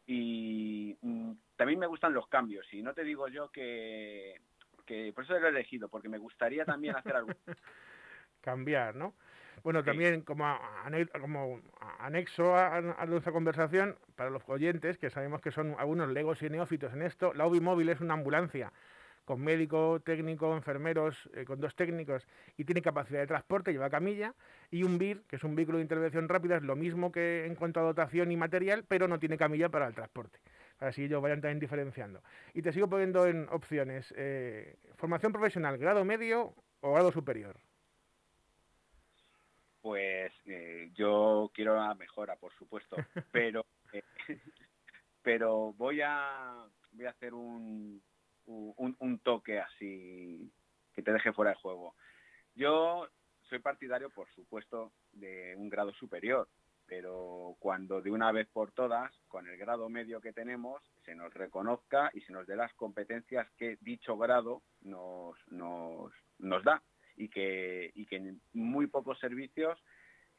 y 0.06 0.96
mm, 1.00 1.32
también 1.56 1.80
me 1.80 1.88
gustan 1.88 2.14
los 2.14 2.28
cambios. 2.28 2.72
Y 2.72 2.82
no 2.82 2.94
te 2.94 3.02
digo 3.02 3.26
yo 3.26 3.50
que 3.50 4.40
que 4.86 5.12
por 5.12 5.24
eso 5.24 5.38
lo 5.38 5.46
he 5.46 5.50
elegido, 5.50 5.88
porque 5.88 6.08
me 6.08 6.18
gustaría 6.18 6.64
también 6.64 6.96
hacer 6.96 7.16
algo. 7.16 7.32
Cambiar, 8.40 8.94
¿no? 8.94 9.14
Bueno, 9.62 9.82
también 9.82 10.20
como, 10.20 10.58
como 11.20 11.60
anexo 11.98 12.54
a, 12.54 12.80
nuestra 13.06 13.32
conversación, 13.32 13.96
para 14.14 14.30
los 14.30 14.42
oyentes, 14.48 14.98
que 14.98 15.10
sabemos 15.10 15.40
que 15.40 15.50
son 15.50 15.74
algunos 15.78 16.08
legos 16.10 16.42
y 16.42 16.50
neófitos 16.50 16.92
en 16.92 17.02
esto, 17.02 17.32
la 17.34 17.46
UBI 17.46 17.60
móvil 17.60 17.88
es 17.88 18.00
una 18.00 18.14
ambulancia 18.14 18.72
con 19.24 19.40
médico, 19.40 20.00
técnico, 20.04 20.54
enfermeros, 20.54 21.28
eh, 21.34 21.44
con 21.44 21.60
dos 21.60 21.74
técnicos 21.74 22.24
y 22.56 22.64
tiene 22.64 22.80
capacidad 22.80 23.18
de 23.18 23.26
transporte, 23.26 23.72
lleva 23.72 23.90
camilla, 23.90 24.34
y 24.70 24.84
un 24.84 24.98
BIR, 24.98 25.22
que 25.26 25.34
es 25.34 25.42
un 25.42 25.56
vehículo 25.56 25.78
de 25.78 25.82
intervención 25.82 26.28
rápida, 26.28 26.58
es 26.58 26.62
lo 26.62 26.76
mismo 26.76 27.10
que 27.10 27.44
en 27.44 27.56
cuanto 27.56 27.80
a 27.80 27.82
dotación 27.82 28.30
y 28.30 28.36
material, 28.36 28.84
pero 28.86 29.08
no 29.08 29.18
tiene 29.18 29.36
camilla 29.36 29.68
para 29.68 29.88
el 29.88 29.94
transporte. 29.94 30.38
Así 30.78 31.04
ellos 31.04 31.22
vayan 31.22 31.40
también 31.40 31.58
diferenciando. 31.58 32.22
Y 32.52 32.62
te 32.62 32.72
sigo 32.72 32.88
poniendo 32.88 33.26
en 33.26 33.48
opciones. 33.50 34.12
Eh, 34.16 34.76
formación 34.96 35.32
profesional, 35.32 35.78
grado 35.78 36.04
medio 36.04 36.54
o 36.80 36.92
grado 36.92 37.12
superior. 37.12 37.56
Pues 39.80 40.32
eh, 40.46 40.90
yo 40.94 41.50
quiero 41.54 41.76
la 41.76 41.94
mejora, 41.94 42.36
por 42.36 42.52
supuesto, 42.54 42.96
pero 43.32 43.64
eh, 43.92 44.02
pero 45.22 45.72
voy 45.74 46.00
a 46.02 46.66
voy 46.92 47.06
a 47.06 47.10
hacer 47.10 47.34
un, 47.34 48.02
un, 48.46 48.96
un 48.98 49.18
toque 49.20 49.60
así 49.60 50.50
que 50.92 51.02
te 51.02 51.12
deje 51.12 51.32
fuera 51.32 51.52
de 51.52 51.56
juego. 51.58 51.94
Yo 52.54 53.08
soy 53.48 53.58
partidario, 53.60 54.10
por 54.10 54.28
supuesto, 54.30 54.92
de 55.12 55.54
un 55.56 55.68
grado 55.68 55.92
superior, 55.94 56.48
pero 56.86 57.56
cuando 57.58 58.00
de 58.00 58.10
una 58.10 58.32
vez 58.32 58.46
por 58.48 58.72
todas, 58.72 59.12
con 59.28 59.46
el 59.48 59.56
grado 59.56 59.88
medio 59.88 60.20
que 60.20 60.32
tenemos, 60.32 60.82
se 61.04 61.14
nos 61.14 61.32
reconozca 61.34 62.10
y 62.14 62.20
se 62.22 62.32
nos 62.32 62.46
dé 62.46 62.56
las 62.56 62.72
competencias 62.74 63.48
que 63.58 63.76
dicho 63.80 64.16
grado 64.16 64.62
nos, 64.82 65.36
nos, 65.50 66.64
da 66.64 66.82
y 67.16 67.28
que, 67.28 67.90
y 67.94 68.06
que 68.06 68.16
en 68.16 68.40
muy 68.52 68.86
pocos 68.86 69.18
servicios 69.18 69.78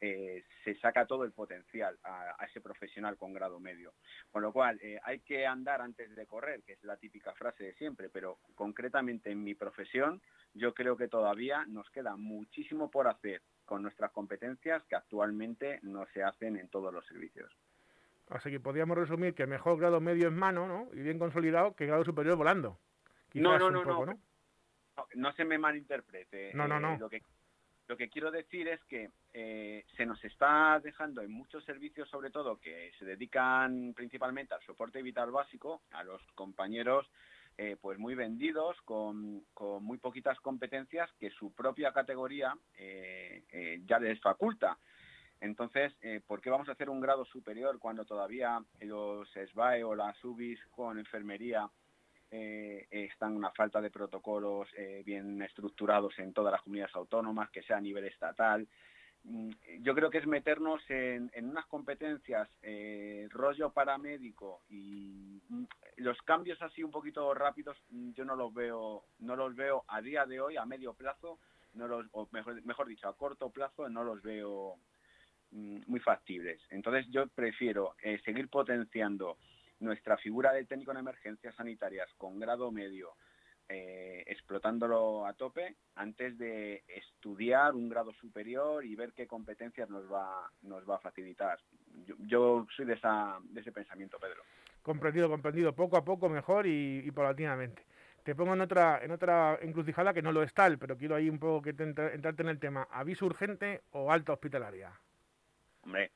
eh, 0.00 0.44
se 0.64 0.76
saca 0.76 1.06
todo 1.06 1.24
el 1.24 1.32
potencial 1.32 1.98
a, 2.04 2.36
a, 2.38 2.46
ese 2.46 2.60
profesional 2.60 3.16
con 3.16 3.32
grado 3.32 3.58
medio. 3.58 3.94
Con 4.30 4.42
lo 4.42 4.52
cual, 4.52 4.78
eh, 4.80 4.98
hay 5.02 5.20
que 5.20 5.44
andar 5.44 5.80
antes 5.80 6.14
de 6.14 6.26
correr, 6.26 6.62
que 6.62 6.74
es 6.74 6.84
la 6.84 6.96
típica 6.96 7.34
frase 7.34 7.64
de 7.64 7.74
siempre, 7.74 8.08
pero 8.08 8.38
concretamente 8.54 9.30
en 9.30 9.42
mi 9.42 9.54
profesión, 9.54 10.22
yo 10.54 10.72
creo 10.72 10.96
que 10.96 11.08
todavía 11.08 11.64
nos 11.66 11.90
queda 11.90 12.16
muchísimo 12.16 12.90
por 12.90 13.08
hacer 13.08 13.42
con 13.68 13.82
nuestras 13.82 14.10
competencias 14.12 14.82
que 14.84 14.96
actualmente 14.96 15.78
no 15.82 16.06
se 16.14 16.22
hacen 16.22 16.56
en 16.56 16.68
todos 16.68 16.92
los 16.92 17.06
servicios. 17.06 17.52
Así 18.30 18.50
que 18.50 18.60
podríamos 18.60 18.96
resumir 18.96 19.34
que 19.34 19.46
mejor 19.46 19.78
grado 19.78 20.00
medio 20.00 20.28
en 20.28 20.34
mano 20.34 20.66
¿no? 20.66 20.88
y 20.92 21.02
bien 21.02 21.18
consolidado 21.18 21.76
que 21.76 21.86
grado 21.86 22.04
superior 22.04 22.36
volando. 22.36 22.78
No, 23.34 23.58
no, 23.58 23.70
no, 23.70 23.82
poco, 23.82 24.06
no, 24.06 24.12
no, 24.96 25.04
no. 25.14 25.32
se 25.34 25.44
me 25.44 25.58
malinterprete. 25.58 26.52
No, 26.54 26.66
no, 26.66 26.80
no. 26.80 26.94
Eh, 26.94 26.98
lo, 26.98 27.10
que, 27.10 27.22
lo 27.88 27.96
que 27.96 28.08
quiero 28.08 28.30
decir 28.30 28.68
es 28.68 28.82
que 28.84 29.10
eh, 29.34 29.84
se 29.96 30.06
nos 30.06 30.22
está 30.24 30.80
dejando 30.82 31.20
en 31.20 31.30
muchos 31.30 31.62
servicios, 31.64 32.08
sobre 32.08 32.30
todo, 32.30 32.58
que 32.58 32.90
se 32.98 33.04
dedican 33.04 33.92
principalmente 33.94 34.54
al 34.54 34.62
soporte 34.62 35.02
vital 35.02 35.30
básico, 35.30 35.82
a 35.92 36.02
los 36.04 36.22
compañeros 36.34 37.06
eh, 37.60 37.76
pues 37.80 37.98
muy 37.98 38.14
vendidos, 38.14 38.76
con, 38.84 39.42
con, 39.52 39.82
muy 39.82 39.98
poquitas 39.98 40.38
competencias 40.38 41.10
que 41.18 41.28
su 41.30 41.52
propia 41.52 41.92
categoría 41.92 42.56
eh, 42.78 43.42
eh, 43.50 43.82
ya 43.84 43.98
les 43.98 44.20
faculta. 44.20 44.78
Entonces, 45.40 45.92
¿por 46.26 46.40
qué 46.40 46.50
vamos 46.50 46.68
a 46.68 46.72
hacer 46.72 46.88
un 46.88 47.00
grado 47.00 47.24
superior 47.24 47.78
cuando 47.80 48.04
todavía 48.04 48.60
los 48.80 49.28
SBAE 49.30 49.82
o 49.84 49.94
las 49.94 50.22
UBIs 50.24 50.58
con 50.70 50.98
enfermería 50.98 51.68
están 52.28 53.36
una 53.36 53.52
falta 53.52 53.80
de 53.80 53.90
protocolos 53.90 54.68
bien 55.04 55.40
estructurados 55.42 56.18
en 56.18 56.32
todas 56.32 56.50
las 56.50 56.62
comunidades 56.62 56.96
autónomas, 56.96 57.50
que 57.50 57.62
sea 57.62 57.76
a 57.76 57.80
nivel 57.80 58.04
estatal? 58.06 58.66
Mm, 59.28 59.50
yo 59.82 59.94
creo 59.94 60.08
que 60.08 60.18
es 60.18 60.26
meternos 60.26 60.80
en, 60.88 61.30
en 61.34 61.50
unas 61.50 61.66
competencias 61.66 62.48
eh, 62.62 63.28
rollo 63.30 63.70
paramédico 63.70 64.62
y 64.70 65.42
mm, 65.50 65.64
los 65.98 66.16
cambios 66.22 66.60
así 66.62 66.82
un 66.82 66.90
poquito 66.90 67.34
rápidos 67.34 67.76
mm, 67.90 68.12
yo 68.12 68.24
no 68.24 68.34
los 68.36 68.54
veo 68.54 69.04
no 69.18 69.36
los 69.36 69.54
veo 69.54 69.84
a 69.88 70.00
día 70.00 70.24
de 70.24 70.40
hoy 70.40 70.56
a 70.56 70.64
medio 70.64 70.94
plazo 70.94 71.38
no 71.74 71.86
los 71.86 72.06
mejor, 72.32 72.64
mejor 72.64 72.88
dicho 72.88 73.06
a 73.06 73.16
corto 73.16 73.50
plazo 73.50 73.86
no 73.90 74.02
los 74.02 74.22
veo 74.22 74.78
muy 75.50 76.00
factibles. 76.00 76.60
Entonces 76.70 77.06
yo 77.10 77.26
prefiero 77.28 77.94
eh, 78.02 78.20
seguir 78.24 78.48
potenciando 78.48 79.38
nuestra 79.80 80.16
figura 80.18 80.52
de 80.52 80.64
técnico 80.64 80.90
en 80.90 80.98
emergencias 80.98 81.54
sanitarias 81.54 82.08
con 82.18 82.38
grado 82.38 82.70
medio 82.70 83.14
eh, 83.68 84.24
explotándolo 84.26 85.26
a 85.26 85.34
tope 85.34 85.76
antes 85.94 86.38
de 86.38 86.84
estudiar 86.88 87.74
un 87.74 87.88
grado 87.88 88.12
superior 88.14 88.84
y 88.84 88.94
ver 88.94 89.12
qué 89.12 89.26
competencias 89.26 89.90
nos 89.90 90.10
va, 90.10 90.50
nos 90.62 90.88
va 90.88 90.96
a 90.96 91.00
facilitar. 91.00 91.58
Yo, 92.06 92.14
yo 92.20 92.66
soy 92.74 92.86
de, 92.86 92.94
esa, 92.94 93.38
de 93.42 93.60
ese 93.60 93.72
pensamiento, 93.72 94.18
Pedro. 94.18 94.42
Comprendido, 94.82 95.28
comprendido. 95.28 95.74
Poco 95.74 95.98
a 95.98 96.04
poco 96.04 96.28
mejor 96.28 96.66
y, 96.66 97.02
y 97.04 97.10
paulatinamente. 97.10 97.84
Te 98.22 98.34
pongo 98.34 98.54
en 98.54 98.60
otra, 98.60 99.02
en 99.02 99.10
otra 99.10 99.58
encrucijada 99.60 100.12
que 100.12 100.22
no 100.22 100.32
lo 100.32 100.42
es 100.42 100.52
tal, 100.52 100.78
pero 100.78 100.96
quiero 100.96 101.14
ahí 101.14 101.28
un 101.28 101.38
poco 101.38 101.62
que 101.62 101.72
te 101.72 101.82
entra, 101.82 102.12
entrarte 102.12 102.42
en 102.42 102.48
el 102.48 102.58
tema. 102.58 102.88
¿Aviso 102.90 103.26
urgente 103.26 103.82
o 103.92 104.12
alta 104.12 104.32
hospitalaria? 104.32 104.92
Hombre, 105.82 106.12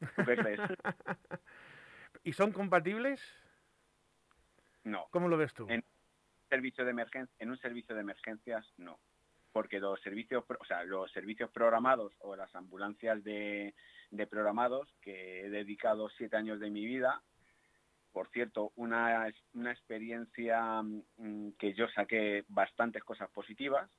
¿tú 0.00 0.24
qué 0.24 0.36
crees? 0.36 0.60
¿Y 2.24 2.32
son 2.32 2.52
compatibles? 2.52 3.20
No. 4.82 5.06
¿Cómo 5.10 5.28
lo 5.28 5.36
ves 5.36 5.54
tú? 5.54 5.66
En 5.68 5.84
servicio 6.48 6.84
de 6.84 6.90
emergencia, 6.90 7.34
en 7.38 7.50
un 7.50 7.58
servicio 7.58 7.94
de 7.94 8.00
emergencias 8.00 8.66
no, 8.76 8.98
porque 9.52 9.80
los 9.80 10.00
servicios, 10.02 10.44
o 10.48 10.64
sea, 10.64 10.84
los 10.84 11.10
servicios 11.12 11.50
programados 11.50 12.12
o 12.20 12.36
las 12.36 12.54
ambulancias 12.54 13.22
de, 13.24 13.74
de 14.10 14.26
programados 14.26 14.88
que 15.00 15.46
he 15.46 15.50
dedicado 15.50 16.08
siete 16.10 16.36
años 16.36 16.60
de 16.60 16.70
mi 16.70 16.84
vida, 16.84 17.22
por 18.12 18.28
cierto, 18.30 18.72
una, 18.76 19.32
una 19.54 19.72
experiencia 19.72 20.82
mmm, 20.82 21.50
que 21.58 21.74
yo 21.74 21.88
saqué 21.88 22.44
bastantes 22.48 23.04
cosas 23.04 23.30
positivas, 23.30 23.90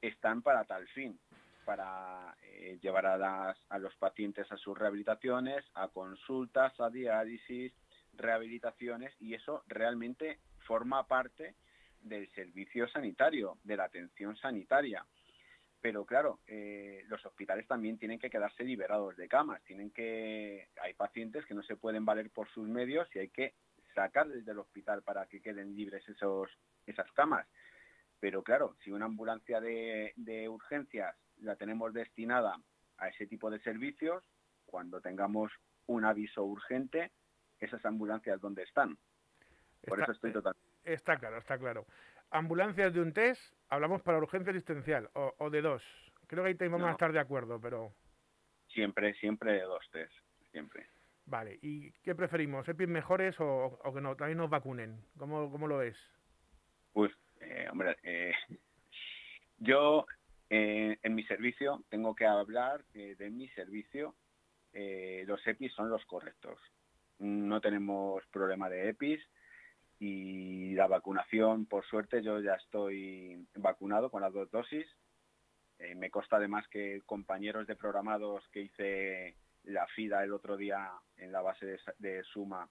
están 0.00 0.42
para 0.42 0.64
tal 0.64 0.86
fin, 0.88 1.18
para 1.64 2.34
eh, 2.42 2.78
llevar 2.82 3.06
a, 3.06 3.16
las, 3.16 3.58
a 3.68 3.78
los 3.78 3.94
pacientes 3.96 4.50
a 4.50 4.56
sus 4.56 4.78
rehabilitaciones, 4.78 5.64
a 5.74 5.88
consultas, 5.88 6.78
a 6.80 6.90
diálisis, 6.90 7.72
rehabilitaciones, 8.14 9.14
y 9.20 9.34
eso 9.34 9.62
realmente 9.66 10.38
forma 10.66 11.06
parte 11.06 11.54
del 12.00 12.30
servicio 12.32 12.88
sanitario, 12.88 13.58
de 13.64 13.76
la 13.76 13.84
atención 13.84 14.36
sanitaria. 14.36 15.04
Pero 15.80 16.04
claro, 16.04 16.40
eh, 16.46 17.04
los 17.08 17.24
hospitales 17.24 17.66
también 17.66 17.98
tienen 17.98 18.18
que 18.18 18.28
quedarse 18.28 18.64
liberados 18.64 19.16
de 19.16 19.28
camas, 19.28 19.62
tienen 19.64 19.90
que 19.90 20.68
hay 20.82 20.94
pacientes 20.94 21.46
que 21.46 21.54
no 21.54 21.62
se 21.62 21.76
pueden 21.76 22.04
valer 22.04 22.30
por 22.30 22.48
sus 22.50 22.68
medios 22.68 23.08
y 23.14 23.20
hay 23.20 23.28
que 23.28 23.54
sacarles 23.94 24.44
del 24.44 24.58
hospital 24.58 25.02
para 25.02 25.26
que 25.26 25.40
queden 25.40 25.74
libres 25.74 26.06
esos 26.08 26.50
esas 26.86 27.10
camas. 27.12 27.46
Pero 28.18 28.42
claro, 28.42 28.76
si 28.84 28.90
una 28.90 29.06
ambulancia 29.06 29.60
de, 29.60 30.12
de 30.16 30.48
urgencias 30.48 31.16
la 31.38 31.56
tenemos 31.56 31.94
destinada 31.94 32.60
a 32.98 33.08
ese 33.08 33.26
tipo 33.26 33.50
de 33.50 33.60
servicios, 33.60 34.22
cuando 34.66 35.00
tengamos 35.00 35.50
un 35.86 36.04
aviso 36.04 36.44
urgente, 36.44 37.10
esas 37.58 37.84
ambulancias 37.86 38.40
dónde 38.40 38.62
están. 38.64 38.98
Por 39.86 39.98
está, 39.98 40.04
eso 40.04 40.12
estoy 40.12 40.32
totalmente 40.32 40.69
Está 40.92 41.18
claro, 41.18 41.38
está 41.38 41.58
claro. 41.58 41.86
Ambulancias 42.30 42.92
de 42.92 43.00
un 43.00 43.12
test, 43.12 43.40
hablamos 43.68 44.02
para 44.02 44.18
urgencia 44.18 44.50
asistencial, 44.50 45.08
o, 45.14 45.34
o 45.38 45.50
de 45.50 45.62
dos. 45.62 45.82
Creo 46.26 46.44
que 46.44 46.50
ahí 46.50 46.68
vamos 46.68 46.82
no. 46.82 46.88
a 46.88 46.92
estar 46.92 47.12
de 47.12 47.20
acuerdo, 47.20 47.60
pero... 47.60 47.92
Siempre, 48.68 49.14
siempre 49.14 49.52
de 49.52 49.62
dos 49.62 49.88
test, 49.90 50.12
siempre. 50.52 50.86
Vale, 51.26 51.58
¿y 51.62 51.92
qué 52.02 52.14
preferimos? 52.14 52.68
¿EPIs 52.68 52.88
mejores 52.88 53.38
o, 53.40 53.78
o, 53.84 53.94
que 53.94 54.00
no, 54.00 54.16
también 54.16 54.38
nos 54.38 54.50
vacunen? 54.50 55.00
¿Cómo, 55.16 55.50
cómo 55.50 55.68
lo 55.68 55.78
ves? 55.78 55.96
Pues, 56.92 57.12
eh, 57.40 57.68
hombre, 57.70 57.96
eh, 58.02 58.32
yo 59.58 60.06
eh, 60.48 60.98
en 61.02 61.14
mi 61.14 61.22
servicio 61.24 61.84
tengo 61.88 62.16
que 62.16 62.26
hablar 62.26 62.84
eh, 62.94 63.14
de 63.16 63.30
mi 63.30 63.48
servicio. 63.50 64.16
Eh, 64.72 65.24
los 65.26 65.44
EPIs 65.46 65.72
son 65.72 65.88
los 65.88 66.04
correctos. 66.06 66.58
No 67.20 67.60
tenemos 67.60 68.26
problema 68.32 68.68
de 68.68 68.88
EPIs 68.88 69.20
y 70.00 70.72
la 70.74 70.86
vacunación, 70.86 71.66
por 71.66 71.84
suerte, 71.84 72.22
yo 72.22 72.40
ya 72.40 72.54
estoy 72.54 73.46
vacunado 73.54 74.10
con 74.10 74.22
las 74.22 74.32
dos 74.32 74.50
dosis. 74.50 74.86
Eh, 75.78 75.94
me 75.94 76.10
consta 76.10 76.36
además 76.36 76.66
que 76.68 77.02
compañeros 77.04 77.66
de 77.66 77.76
programados 77.76 78.42
que 78.48 78.62
hice 78.62 79.36
la 79.64 79.86
FIDA 79.88 80.24
el 80.24 80.32
otro 80.32 80.56
día 80.56 80.90
en 81.18 81.32
la 81.32 81.42
base 81.42 81.66
de, 81.66 81.78
de 81.98 82.22
Suma 82.24 82.66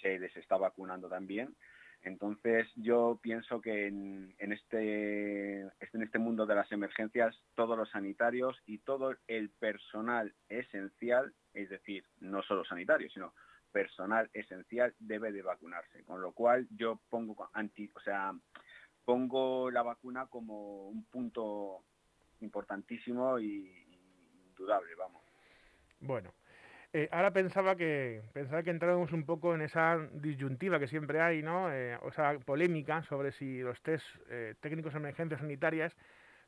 se 0.00 0.20
les 0.20 0.34
está 0.36 0.56
vacunando 0.56 1.08
también. 1.08 1.56
Entonces 2.02 2.68
yo 2.76 3.18
pienso 3.20 3.60
que 3.60 3.88
en, 3.88 4.34
en, 4.38 4.52
este, 4.52 5.60
en 5.60 6.02
este 6.02 6.18
mundo 6.18 6.46
de 6.46 6.54
las 6.54 6.70
emergencias 6.70 7.36
todos 7.54 7.76
los 7.76 7.90
sanitarios 7.90 8.56
y 8.64 8.78
todo 8.78 9.16
el 9.26 9.50
personal 9.50 10.32
esencial, 10.48 11.34
es 11.52 11.68
decir, 11.68 12.04
no 12.20 12.42
solo 12.42 12.64
sanitarios, 12.64 13.12
sino 13.12 13.34
personal 13.72 14.28
esencial 14.32 14.94
debe 14.98 15.32
de 15.32 15.42
vacunarse, 15.42 16.02
con 16.04 16.20
lo 16.20 16.32
cual 16.32 16.66
yo 16.70 17.00
pongo 17.08 17.48
anti, 17.52 17.90
o 17.94 18.00
sea, 18.00 18.32
pongo 19.04 19.70
la 19.70 19.82
vacuna 19.82 20.26
como 20.26 20.88
un 20.88 21.04
punto 21.04 21.84
importantísimo 22.40 23.38
y, 23.38 23.70
indudable, 24.48 24.94
vamos. 24.96 25.22
Bueno, 26.00 26.32
Eh, 26.92 27.08
ahora 27.12 27.30
pensaba 27.32 27.76
que 27.76 28.20
pensaba 28.32 28.64
que 28.64 28.70
entrábamos 28.70 29.12
un 29.12 29.24
poco 29.24 29.54
en 29.54 29.60
esa 29.62 29.96
disyuntiva 30.12 30.80
que 30.80 30.88
siempre 30.88 31.20
hay, 31.20 31.40
¿no? 31.40 31.72
Eh, 31.72 31.96
o 32.02 32.10
polémica 32.44 33.04
sobre 33.04 33.30
si 33.30 33.60
los 33.60 33.80
test 33.82 34.04
eh, 34.28 34.56
técnicos 34.60 34.92
de 34.94 34.98
emergencias 34.98 35.40
sanitarias 35.40 35.94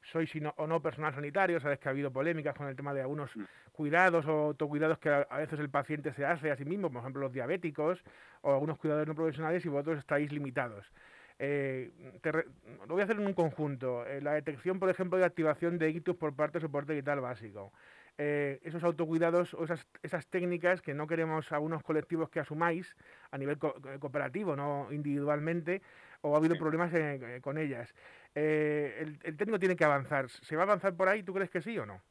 sois 0.02 0.30
o 0.56 0.66
no 0.66 0.80
personal 0.82 1.14
sanitario. 1.14 1.60
Sabes 1.60 1.78
que 1.78 1.88
ha 1.88 1.92
habido 1.92 2.12
polémicas 2.12 2.54
con 2.54 2.66
el 2.68 2.76
tema 2.76 2.92
de 2.94 3.00
algunos 3.02 3.34
Mm. 3.36 3.42
cuidados 3.72 4.26
o 4.26 4.30
autocuidados 4.48 4.98
que 4.98 5.08
a, 5.08 5.20
a 5.30 5.38
veces 5.38 5.58
el 5.60 5.70
paciente 5.70 6.12
se 6.12 6.24
hace 6.26 6.50
a 6.50 6.56
sí 6.56 6.64
mismo, 6.64 6.90
por 6.90 7.00
ejemplo 7.00 7.22
los 7.22 7.32
diabéticos 7.32 8.02
o 8.42 8.52
algunos 8.52 8.78
cuidadores 8.78 9.08
no 9.08 9.14
profesionales 9.14 9.64
y 9.64 9.68
vosotros 9.68 9.98
estáis 9.98 10.30
limitados. 10.32 10.90
Eh, 11.38 11.90
te 12.20 12.30
re- 12.30 12.46
lo 12.86 12.94
voy 12.94 13.00
a 13.00 13.04
hacer 13.04 13.16
en 13.16 13.26
un 13.26 13.32
conjunto. 13.32 14.06
Eh, 14.06 14.20
la 14.20 14.32
detección, 14.34 14.78
por 14.78 14.88
ejemplo, 14.90 15.18
de 15.18 15.24
activación 15.24 15.78
de 15.78 15.90
ictus 15.90 16.16
por 16.16 16.34
parte 16.36 16.58
de 16.58 16.62
soporte 16.62 16.94
vital 16.94 17.20
básico. 17.20 17.72
Eh, 18.18 18.60
esos 18.62 18.84
autocuidados 18.84 19.54
o 19.54 19.64
esas, 19.64 19.88
esas 20.02 20.26
técnicas 20.28 20.82
que 20.82 20.92
no 20.92 21.06
queremos 21.06 21.50
algunos 21.50 21.82
colectivos 21.82 22.28
que 22.28 22.40
asumáis 22.40 22.94
a 23.30 23.38
nivel 23.38 23.58
co- 23.58 23.74
cooperativo, 23.98 24.54
no 24.54 24.88
individualmente, 24.92 25.80
o 26.20 26.34
ha 26.34 26.38
habido 26.38 26.56
problemas 26.56 26.92
con 27.40 27.56
ellas. 27.58 27.92
Eh, 28.34 28.96
el, 29.00 29.18
el 29.22 29.36
técnico 29.36 29.58
tiene 29.58 29.76
que 29.76 29.84
avanzar. 29.84 30.28
¿Se 30.30 30.56
va 30.56 30.62
a 30.62 30.64
avanzar 30.64 30.96
por 30.96 31.08
ahí? 31.08 31.22
¿Tú 31.22 31.34
crees 31.34 31.50
que 31.50 31.60
sí 31.62 31.78
o 31.78 31.86
no? 31.86 32.02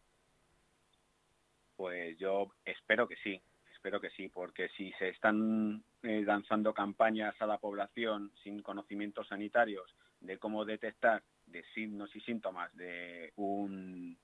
Pues 1.75 2.17
yo 2.19 2.51
espero 2.63 3.07
que 3.07 3.15
sí, 3.17 3.41
espero 3.73 3.99
que 3.99 4.11
sí, 4.11 4.29
porque 4.29 4.69
si 4.77 4.91
se 4.93 5.09
están 5.09 5.83
eh, 6.03 6.21
lanzando 6.23 6.73
campañas 6.73 7.33
a 7.41 7.47
la 7.47 7.57
población 7.57 8.31
sin 8.43 8.61
conocimientos 8.61 9.27
sanitarios 9.27 9.95
de 10.19 10.37
cómo 10.37 10.63
detectar 10.65 11.23
de 11.47 11.63
signos 11.73 12.15
y 12.15 12.21
síntomas 12.21 12.73
de 12.75 13.33
un, 13.37 14.15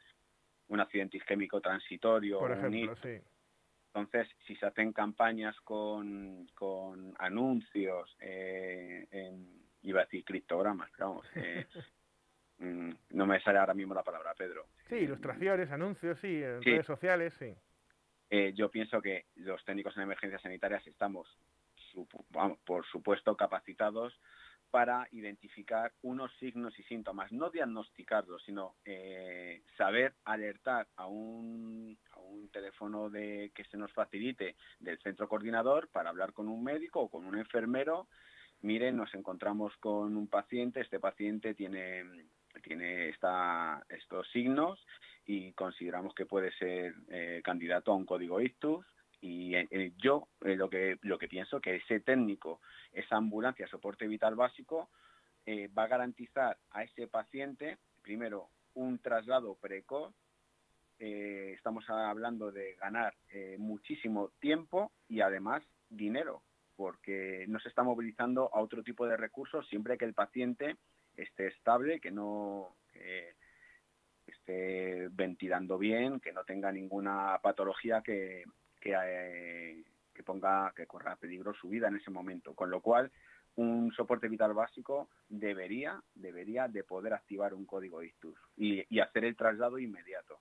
un 0.68 0.80
accidente 0.80 1.18
isquémico 1.18 1.60
transitorio, 1.60 2.40
Por 2.40 2.52
un 2.52 2.58
ejemplo, 2.58 2.94
ictus, 2.94 3.00
sí. 3.00 3.22
entonces, 3.88 4.30
si 4.46 4.56
se 4.58 4.68
hacen 4.68 4.94
campañas 4.94 5.60
con, 5.62 6.48
con 6.54 7.16
anuncios, 7.18 8.16
eh, 8.20 9.08
en- 9.10 9.66
iba 9.88 10.02
a 10.02 10.06
decir 10.06 10.24
criptogramas, 10.24 10.92
vamos, 10.98 11.26
eh, 11.36 11.66
mm, 12.60 12.92
no 13.12 13.26
me 13.26 13.40
sale 13.42 13.60
ahora 13.60 13.74
mismo 13.74 13.94
la 13.94 14.04
palabra, 14.04 14.34
Pedro. 14.36 14.68
Sí, 14.90 14.96
Eh, 14.96 15.04
ilustraciones, 15.04 15.72
anuncios, 15.72 16.20
sí, 16.20 16.44
en 16.44 16.62
Sí. 16.64 16.72
redes 16.72 16.86
sociales, 16.86 17.34
sí. 17.40 17.56
eh, 18.30 18.54
yo 18.54 18.70
pienso 18.70 19.02
que 19.02 19.26
los 19.36 19.64
técnicos 19.64 19.96
en 19.96 20.04
emergencias 20.04 20.42
sanitarias 20.42 20.86
estamos, 20.88 21.28
vamos, 22.30 22.60
por 22.66 22.86
supuesto, 22.86 23.36
capacitados 23.38 24.20
para 24.70 25.08
identificar 25.14 25.94
unos 26.02 26.30
signos 26.40 26.78
y 26.78 26.84
síntomas, 26.84 27.32
no 27.32 27.50
diagnosticarlos, 27.50 28.44
sino 28.44 28.76
eh, 28.84 29.62
saber 29.78 30.14
alertar 30.26 30.88
a 30.98 31.08
un, 31.08 31.98
a 32.12 32.20
un 32.20 32.50
teléfono 32.50 33.10
de, 33.10 33.52
que 33.56 33.64
se 33.64 33.78
nos 33.78 33.94
facilite 33.94 34.58
del 34.82 35.00
centro 35.00 35.30
coordinador 35.30 35.88
para 35.88 36.10
hablar 36.10 36.34
con 36.34 36.50
un 36.50 36.62
médico 36.66 37.00
o 37.00 37.10
con 37.10 37.26
un 37.26 37.38
enfermero. 37.38 38.08
Miren, 38.62 38.98
nos 38.98 39.14
encontramos 39.14 39.76
con 39.78 40.18
un 40.18 40.28
paciente, 40.28 40.82
este 40.82 41.00
paciente 41.00 41.54
tiene, 41.54 42.04
tiene 42.64 43.10
estos 43.10 44.28
signos 44.32 44.84
y 45.26 45.54
consideramos 45.54 46.16
que 46.16 46.26
puede 46.26 46.52
ser 46.54 46.96
eh, 47.10 47.42
candidato 47.44 47.92
a 47.92 47.96
un 47.96 48.06
código 48.06 48.42
ictus 48.42 48.86
y 49.22 49.56
eh, 49.56 49.68
eh, 49.70 49.92
yo 49.98 50.28
lo 50.42 50.70
que 50.70 50.98
lo 51.02 51.18
que 51.18 51.28
pienso 51.28 51.60
que 51.60 51.76
ese 51.76 52.00
técnico 52.00 52.62
esa 52.94 53.18
ambulancia 53.18 53.68
soporte 53.68 54.08
vital 54.08 54.36
básico 54.36 54.90
va 55.78 55.84
a 55.84 55.88
garantizar 55.88 56.58
a 56.72 56.84
ese 56.84 57.08
paciente 57.08 57.78
primero 58.02 58.50
un 58.74 59.00
traslado 59.00 59.56
precoz 59.56 60.14
estamos 61.00 61.90
hablando 61.90 62.52
de 62.52 62.76
ganar 62.76 63.16
muchísimo 63.58 64.32
tiempo 64.40 64.92
y 65.08 65.22
además 65.22 65.64
dinero 65.90 66.44
porque 66.78 67.46
no 67.50 67.60
se 67.60 67.68
está 67.68 67.84
movilizando 67.84 68.50
a 68.54 68.62
otro 68.62 68.84
tipo 68.84 69.06
de 69.06 69.18
recursos 69.18 69.68
siempre 69.68 69.98
que 69.98 70.06
el 70.06 70.14
paciente 70.14 70.78
esté 71.16 71.48
estable 71.48 72.00
que 72.00 72.12
no 72.12 72.76
que 72.94 73.34
esté 74.28 75.10
ventilando 75.10 75.78
bien 75.78 76.20
que 76.20 76.32
no 76.32 76.44
tenga 76.46 76.72
ninguna 76.72 77.40
patología 77.42 78.04
eh, 78.06 79.84
que 80.14 80.24
ponga 80.24 80.72
que 80.76 80.86
corra 80.86 81.16
peligro 81.16 81.54
su 81.54 81.68
vida 81.68 81.88
en 81.88 81.98
ese 81.98 82.12
momento. 82.12 82.54
Con 82.54 82.70
lo 82.70 82.82
cual 82.82 83.12
un 83.56 83.92
soporte 83.92 84.28
vital 84.28 84.54
básico 84.54 85.10
debería 85.28 86.00
debería 86.14 86.68
de 86.68 86.84
poder 86.84 87.14
activar 87.14 87.54
un 87.54 87.66
código 87.66 88.04
ictus 88.04 88.38
y 88.56 89.00
hacer 89.00 89.26
el 89.26 89.36
traslado 89.36 89.80
inmediato 89.80 90.40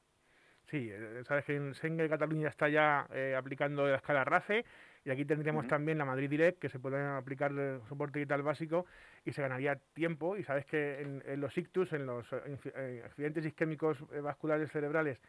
Sí, 0.68 0.88
eh, 0.90 1.22
sabes 1.24 1.44
que 1.44 1.55
en 1.55 1.74
Schengen 1.74 2.09
Cataluña 2.09 2.48
está 2.48 2.68
ya 2.68 3.07
eh, 3.12 3.35
aplicando 3.37 3.87
la 3.87 3.96
escala 3.96 4.24
RACE 4.24 4.64
y 5.05 5.11
aquí 5.11 5.24
tendríamos 5.24 5.64
también 5.68 5.98
la 5.98 6.05
Madrid 6.05 6.29
Direct 6.29 6.59
que 6.59 6.68
se 6.68 6.81
puede 6.81 7.00
aplicar 7.00 7.52
el 7.52 7.81
soporte 7.88 8.18
vital 8.18 8.42
básico 8.42 8.85
y 9.24 9.33
se 9.33 9.42
ganaría 9.42 9.76
tiempo 9.94 10.37
y 10.37 10.42
sabes 10.42 10.66
que 10.66 11.00
en, 11.00 11.22
en 11.24 11.40
los 11.40 11.57
ictus, 11.57 11.92
en 11.92 12.07
los 12.07 12.26
eh, 12.33 13.02
accidentes 13.05 13.46
isquémicos 13.46 13.98
eh, 14.12 14.20
vasculares 14.20 14.70
cerebrales, 14.72 15.20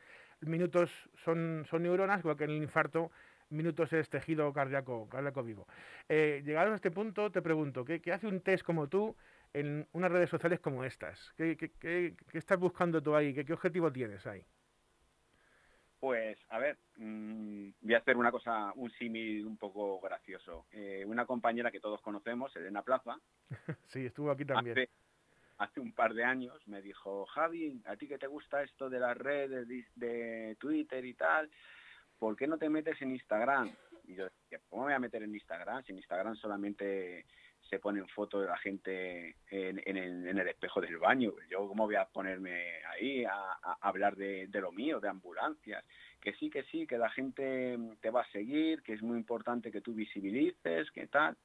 minutos 0.42 0.92
son, 1.24 1.66
son 1.70 1.84
neuronas, 1.84 2.20
igual 2.22 2.36
que 2.38 2.46
en 2.46 2.52
el 2.52 2.58
infarto 2.64 3.12
minutos 3.50 3.94
es 3.94 4.10
tejido 4.10 4.52
cardíaco, 4.52 5.08
cardíaco 5.08 5.44
vivo. 5.44 5.68
Eh, 6.10 6.42
llegados 6.44 6.72
a 6.74 6.76
este 6.76 6.90
punto, 6.92 7.32
te 7.32 7.42
pregunto, 7.44 7.86
¿qué, 7.86 8.02
qué 8.02 8.12
hace 8.12 8.26
un 8.28 8.42
test 8.42 8.64
como 8.66 8.88
tú 8.88 9.16
en 9.54 9.88
unas 9.94 10.12
redes 10.12 10.30
sociales 10.32 10.60
como 10.60 10.84
estas? 10.84 11.32
¿Qué, 11.38 11.56
qué- 11.56 11.72
qué- 11.80 12.16
qué 12.32 12.38
estás 12.40 12.58
buscando 12.60 13.02
tú 13.04 13.16
ahí? 13.16 13.34
¿Qué, 13.36 13.46
qué 13.46 13.54
objetivo 13.54 13.92
tienes 13.92 14.26
ahí? 14.26 14.44
Pues, 16.00 16.38
a 16.50 16.60
ver, 16.60 16.78
mm, 16.98 17.70
voy 17.82 17.94
a 17.96 17.98
hacer 17.98 18.18
una 18.18 18.32
cosa, 18.32 18.72
un 18.76 18.92
símil 18.92 19.46
un 19.46 19.58
poco 19.58 20.00
gracioso. 20.00 20.68
Eh, 20.72 21.04
una 21.06 21.26
compañera 21.26 21.72
que 21.72 21.80
todos 21.80 22.02
conocemos, 22.02 22.56
Elena 22.56 22.84
Plaza, 22.84 23.18
Sí, 23.88 24.06
estuvo 24.06 24.30
aquí 24.30 24.46
también. 24.46 24.78
hace, 24.78 24.90
hace 25.58 25.80
un 25.80 25.94
par 25.94 26.14
de 26.14 26.24
años 26.24 26.56
me 26.68 26.82
dijo, 26.82 27.26
Javi, 27.26 27.82
a 27.86 27.96
ti 27.96 28.08
que 28.08 28.20
te 28.20 28.28
gusta 28.28 28.62
esto 28.62 28.90
de 28.90 29.00
las 29.00 29.18
redes, 29.18 29.68
de, 29.68 29.86
de 29.96 30.56
Twitter 30.60 31.04
y 31.04 31.16
tal, 31.16 31.50
¿por 32.20 32.36
qué 32.36 32.46
no 32.48 32.58
te 32.58 32.70
metes 32.70 33.02
en 33.02 33.12
Instagram? 33.12 33.72
Y 34.08 34.16
yo 34.16 34.24
decía, 34.24 34.60
¿cómo 34.70 34.84
me 34.84 34.88
voy 34.88 34.96
a 34.96 35.00
meter 35.00 35.22
en 35.22 35.34
Instagram? 35.36 35.84
Si 35.84 35.92
en 35.92 35.98
Instagram 36.00 36.36
solamente 36.38 37.26
se 37.70 37.80
ponen 37.80 38.08
fotos 38.08 38.42
de 38.42 38.48
la 38.48 38.58
gente 38.58 39.36
en, 39.50 39.98
el, 39.98 40.48
espejo 40.48 40.80
del 40.80 40.98
baño. 40.98 41.34
Yo 41.50 41.68
cómo 41.68 41.86
voy 41.86 41.96
a 41.96 42.06
ponerme 42.06 42.84
ahí 42.86 43.26
a, 43.26 43.78
hablar 43.82 44.16
de, 44.16 44.48
de 44.48 44.62
lo 44.62 44.72
mío, 44.72 45.00
de 45.00 45.10
ambulancias. 45.10 45.84
Que 46.22 46.34
sí, 46.34 46.50
que 46.50 46.64
sí, 46.64 46.88
que 46.88 46.98
la 46.98 47.10
gente 47.10 47.78
te 48.02 48.10
va 48.10 48.22
a 48.22 48.32
seguir, 48.32 48.82
que 48.84 48.94
es 48.94 49.02
muy 49.02 49.18
importante 49.18 49.72
que 49.72 49.82
tú 49.82 49.94
visibilices, 49.94 50.90
que 50.92 51.08
tal. 51.08 51.38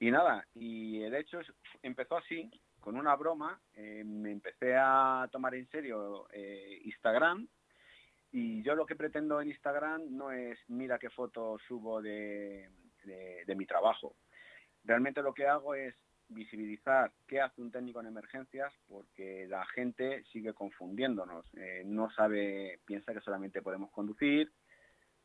Y 0.00 0.10
nada, 0.10 0.46
y 0.54 1.02
el 1.02 1.14
hecho 1.14 1.40
es, 1.40 1.52
empezó 1.82 2.16
así, 2.16 2.48
con 2.80 2.96
una 2.96 3.16
broma, 3.16 3.60
eh, 3.74 4.04
me 4.04 4.30
empecé 4.30 4.76
a 4.76 5.28
tomar 5.32 5.54
en 5.56 5.68
serio 5.68 6.28
eh, 6.32 6.80
Instagram 6.84 7.48
y 8.30 8.62
yo 8.62 8.74
lo 8.74 8.86
que 8.86 8.96
pretendo 8.96 9.40
en 9.40 9.48
Instagram 9.48 10.02
no 10.10 10.30
es 10.30 10.58
mira 10.68 10.98
qué 10.98 11.10
fotos 11.10 11.62
subo 11.66 12.02
de, 12.02 12.68
de, 13.04 13.54
mi 13.54 13.66
trabajo. 13.66 14.16
Realmente 14.84 15.22
lo 15.22 15.32
que 15.32 15.46
hago 15.46 15.74
es 15.74 15.94
visibilizar 16.28 17.10
qué 17.26 17.40
hace 17.40 17.62
un 17.62 17.70
técnico 17.70 18.00
en 18.00 18.06
emergencias 18.06 18.72
porque 18.86 19.46
la 19.48 19.64
gente 19.66 20.24
sigue 20.24 20.52
confundiéndonos. 20.52 21.46
Eh, 21.54 21.82
no 21.86 22.10
sabe, 22.10 22.80
piensa 22.84 23.14
que 23.14 23.20
solamente 23.20 23.62
podemos 23.62 23.90
conducir, 23.90 24.52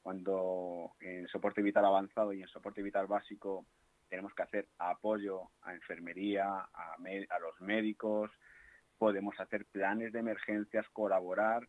cuando 0.01 0.93
en 1.01 1.27
soporte 1.27 1.61
vital 1.61 1.85
avanzado 1.85 2.33
y 2.33 2.41
en 2.41 2.47
soporte 2.47 2.81
vital 2.81 3.07
básico 3.07 3.65
tenemos 4.09 4.33
que 4.33 4.43
hacer 4.43 4.67
apoyo 4.77 5.49
a 5.63 5.73
enfermería, 5.73 6.45
a, 6.45 6.95
a 6.95 7.39
los 7.39 7.59
médicos, 7.59 8.31
podemos 8.97 9.37
hacer 9.39 9.65
planes 9.65 10.13
de 10.13 10.19
emergencias, 10.19 10.87
colaborar. 10.89 11.67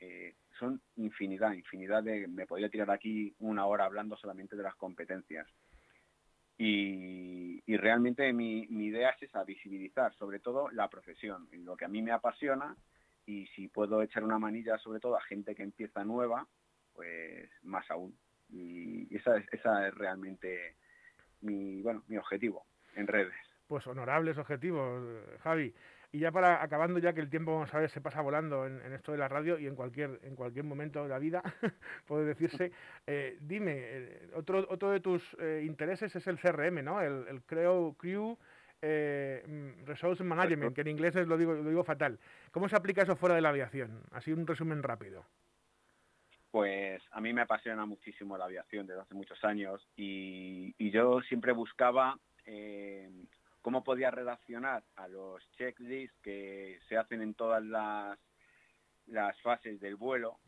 eh, 0.00 0.34
son 0.58 0.80
infinidad, 0.96 1.52
infinidad 1.52 2.02
de... 2.02 2.26
Me 2.28 2.46
podría 2.46 2.68
tirar 2.68 2.90
aquí 2.90 3.34
una 3.38 3.66
hora 3.66 3.84
hablando 3.84 4.16
solamente 4.16 4.56
de 4.56 4.62
las 4.62 4.74
competencias. 4.74 5.46
Y, 6.58 7.62
y 7.66 7.76
realmente 7.76 8.32
mi, 8.32 8.66
mi 8.68 8.86
idea 8.86 9.10
es 9.10 9.22
esa, 9.22 9.44
visibilizar 9.44 10.14
sobre 10.14 10.40
todo 10.40 10.70
la 10.70 10.88
profesión, 10.88 11.48
lo 11.52 11.76
que 11.76 11.84
a 11.84 11.88
mí 11.88 12.00
me 12.00 12.12
apasiona 12.12 12.74
y 13.26 13.46
si 13.48 13.68
puedo 13.68 14.02
echar 14.02 14.24
una 14.24 14.38
manilla 14.38 14.78
sobre 14.78 15.00
todo 15.00 15.16
a 15.16 15.22
gente 15.22 15.54
que 15.54 15.62
empieza 15.62 16.04
nueva, 16.04 16.46
pues 16.94 17.50
más 17.62 17.90
aún. 17.90 18.16
Y 18.48 19.14
esa 19.14 19.36
es, 19.36 19.46
esa 19.52 19.88
es 19.88 19.94
realmente 19.94 20.76
mi, 21.40 21.82
bueno, 21.82 22.04
mi 22.06 22.16
objetivo 22.16 22.64
en 22.94 23.06
redes. 23.06 23.34
Pues 23.66 23.86
honorables 23.86 24.38
objetivos, 24.38 25.02
eh, 25.04 25.38
Javi. 25.40 25.74
Y 26.12 26.20
ya 26.20 26.32
para 26.32 26.62
acabando, 26.62 26.98
ya 26.98 27.12
que 27.12 27.20
el 27.20 27.28
tiempo, 27.30 27.66
sabes, 27.66 27.92
se 27.92 28.00
pasa 28.00 28.20
volando 28.20 28.66
en, 28.66 28.80
en 28.82 28.92
esto 28.92 29.12
de 29.12 29.18
la 29.18 29.28
radio 29.28 29.58
y 29.58 29.66
en 29.66 29.74
cualquier 29.74 30.20
en 30.22 30.34
cualquier 30.36 30.64
momento 30.64 31.02
de 31.02 31.08
la 31.08 31.18
vida, 31.18 31.42
puede 32.06 32.24
decirse. 32.24 32.72
eh, 33.06 33.38
dime, 33.40 33.74
eh, 33.76 34.30
otro 34.34 34.66
otro 34.68 34.90
de 34.90 35.00
tus 35.00 35.22
eh, 35.40 35.62
intereses 35.66 36.14
es 36.14 36.26
el 36.26 36.38
CRM, 36.38 36.82
¿no? 36.82 37.00
El, 37.00 37.26
el 37.28 37.42
Crew, 37.42 37.94
Crew 37.96 38.36
eh, 38.82 39.42
mm, 39.46 39.86
Resource 39.86 40.22
Management, 40.22 40.74
que 40.74 40.82
en 40.82 40.88
inglés 40.88 41.16
es- 41.16 41.26
lo 41.26 41.36
digo 41.36 41.54
lo 41.54 41.68
digo 41.68 41.84
fatal. 41.84 42.18
¿Cómo 42.50 42.68
se 42.68 42.76
aplica 42.76 43.02
eso 43.02 43.16
fuera 43.16 43.34
de 43.34 43.40
la 43.40 43.48
aviación? 43.50 44.02
Así 44.12 44.32
un 44.32 44.46
resumen 44.46 44.82
rápido. 44.82 45.24
Pues 46.50 47.02
a 47.10 47.20
mí 47.20 47.32
me 47.34 47.42
apasiona 47.42 47.84
muchísimo 47.84 48.38
la 48.38 48.46
aviación 48.46 48.86
desde 48.86 49.02
hace 49.02 49.14
muchos 49.14 49.42
años 49.44 49.86
y, 49.96 50.74
yo 50.90 51.20
siempre 51.22 51.52
buscaba 51.52 52.18
eh, 52.46 53.10
cómo 53.66 53.82
podía 53.82 54.12
relacionar 54.12 54.84
a 54.94 55.08
los 55.08 55.42
checklists 55.58 56.16
que 56.22 56.78
se 56.88 56.96
hacen 56.96 57.20
en 57.20 57.34
todas 57.34 57.64
las, 57.64 58.16
las 59.08 59.36
fases 59.40 59.80
del 59.80 59.96
vuelo 59.96 60.38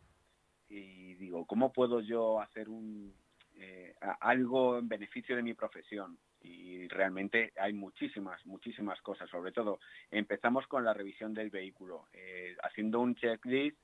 y 0.69 1.15
digo, 1.15 1.45
¿cómo 1.45 1.73
puedo 1.73 1.99
yo 1.99 2.41
hacer 2.41 2.69
un, 2.69 3.13
eh, 3.57 3.97
algo 4.21 4.79
en 4.79 4.89
beneficio 4.89 5.35
de 5.35 5.43
mi 5.43 5.55
profesión? 5.55 6.17
Y 6.43 6.87
realmente 6.87 7.53
hay 7.61 7.73
muchísimas, 7.73 8.47
muchísimas 8.47 9.03
cosas. 9.03 9.29
Sobre 9.29 9.51
todo, 9.51 9.81
empezamos 10.13 10.69
con 10.69 10.85
la 10.85 10.95
revisión 10.95 11.35
del 11.35 11.51
vehículo. 11.51 12.07
Eh, 12.13 12.57
haciendo 12.63 13.01
un 13.01 13.17
checklist 13.17 13.77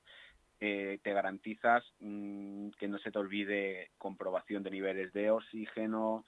eh, 0.61 0.99
te 1.03 1.11
garantizas 1.11 1.83
mm, 1.99 2.69
que 2.79 2.87
no 2.87 2.99
se 2.99 3.11
te 3.11 3.19
olvide 3.19 3.91
comprobación 3.97 4.63
de 4.63 4.71
niveles 4.71 5.11
de 5.11 5.29
oxígeno, 5.29 6.23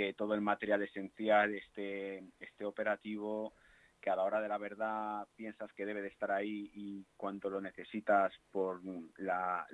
que 0.00 0.14
todo 0.14 0.32
el 0.32 0.40
material 0.40 0.80
esencial 0.80 1.54
esté, 1.54 2.24
esté 2.40 2.64
operativo, 2.64 3.52
que 4.00 4.08
a 4.08 4.16
la 4.16 4.22
hora 4.22 4.40
de 4.40 4.48
la 4.48 4.56
verdad 4.56 5.28
piensas 5.36 5.70
que 5.74 5.84
debe 5.84 6.00
de 6.00 6.08
estar 6.08 6.30
ahí 6.30 6.70
y 6.72 7.04
cuando 7.18 7.50
lo 7.50 7.60
necesitas 7.60 8.32
por 8.50 8.80
la, 9.18 9.66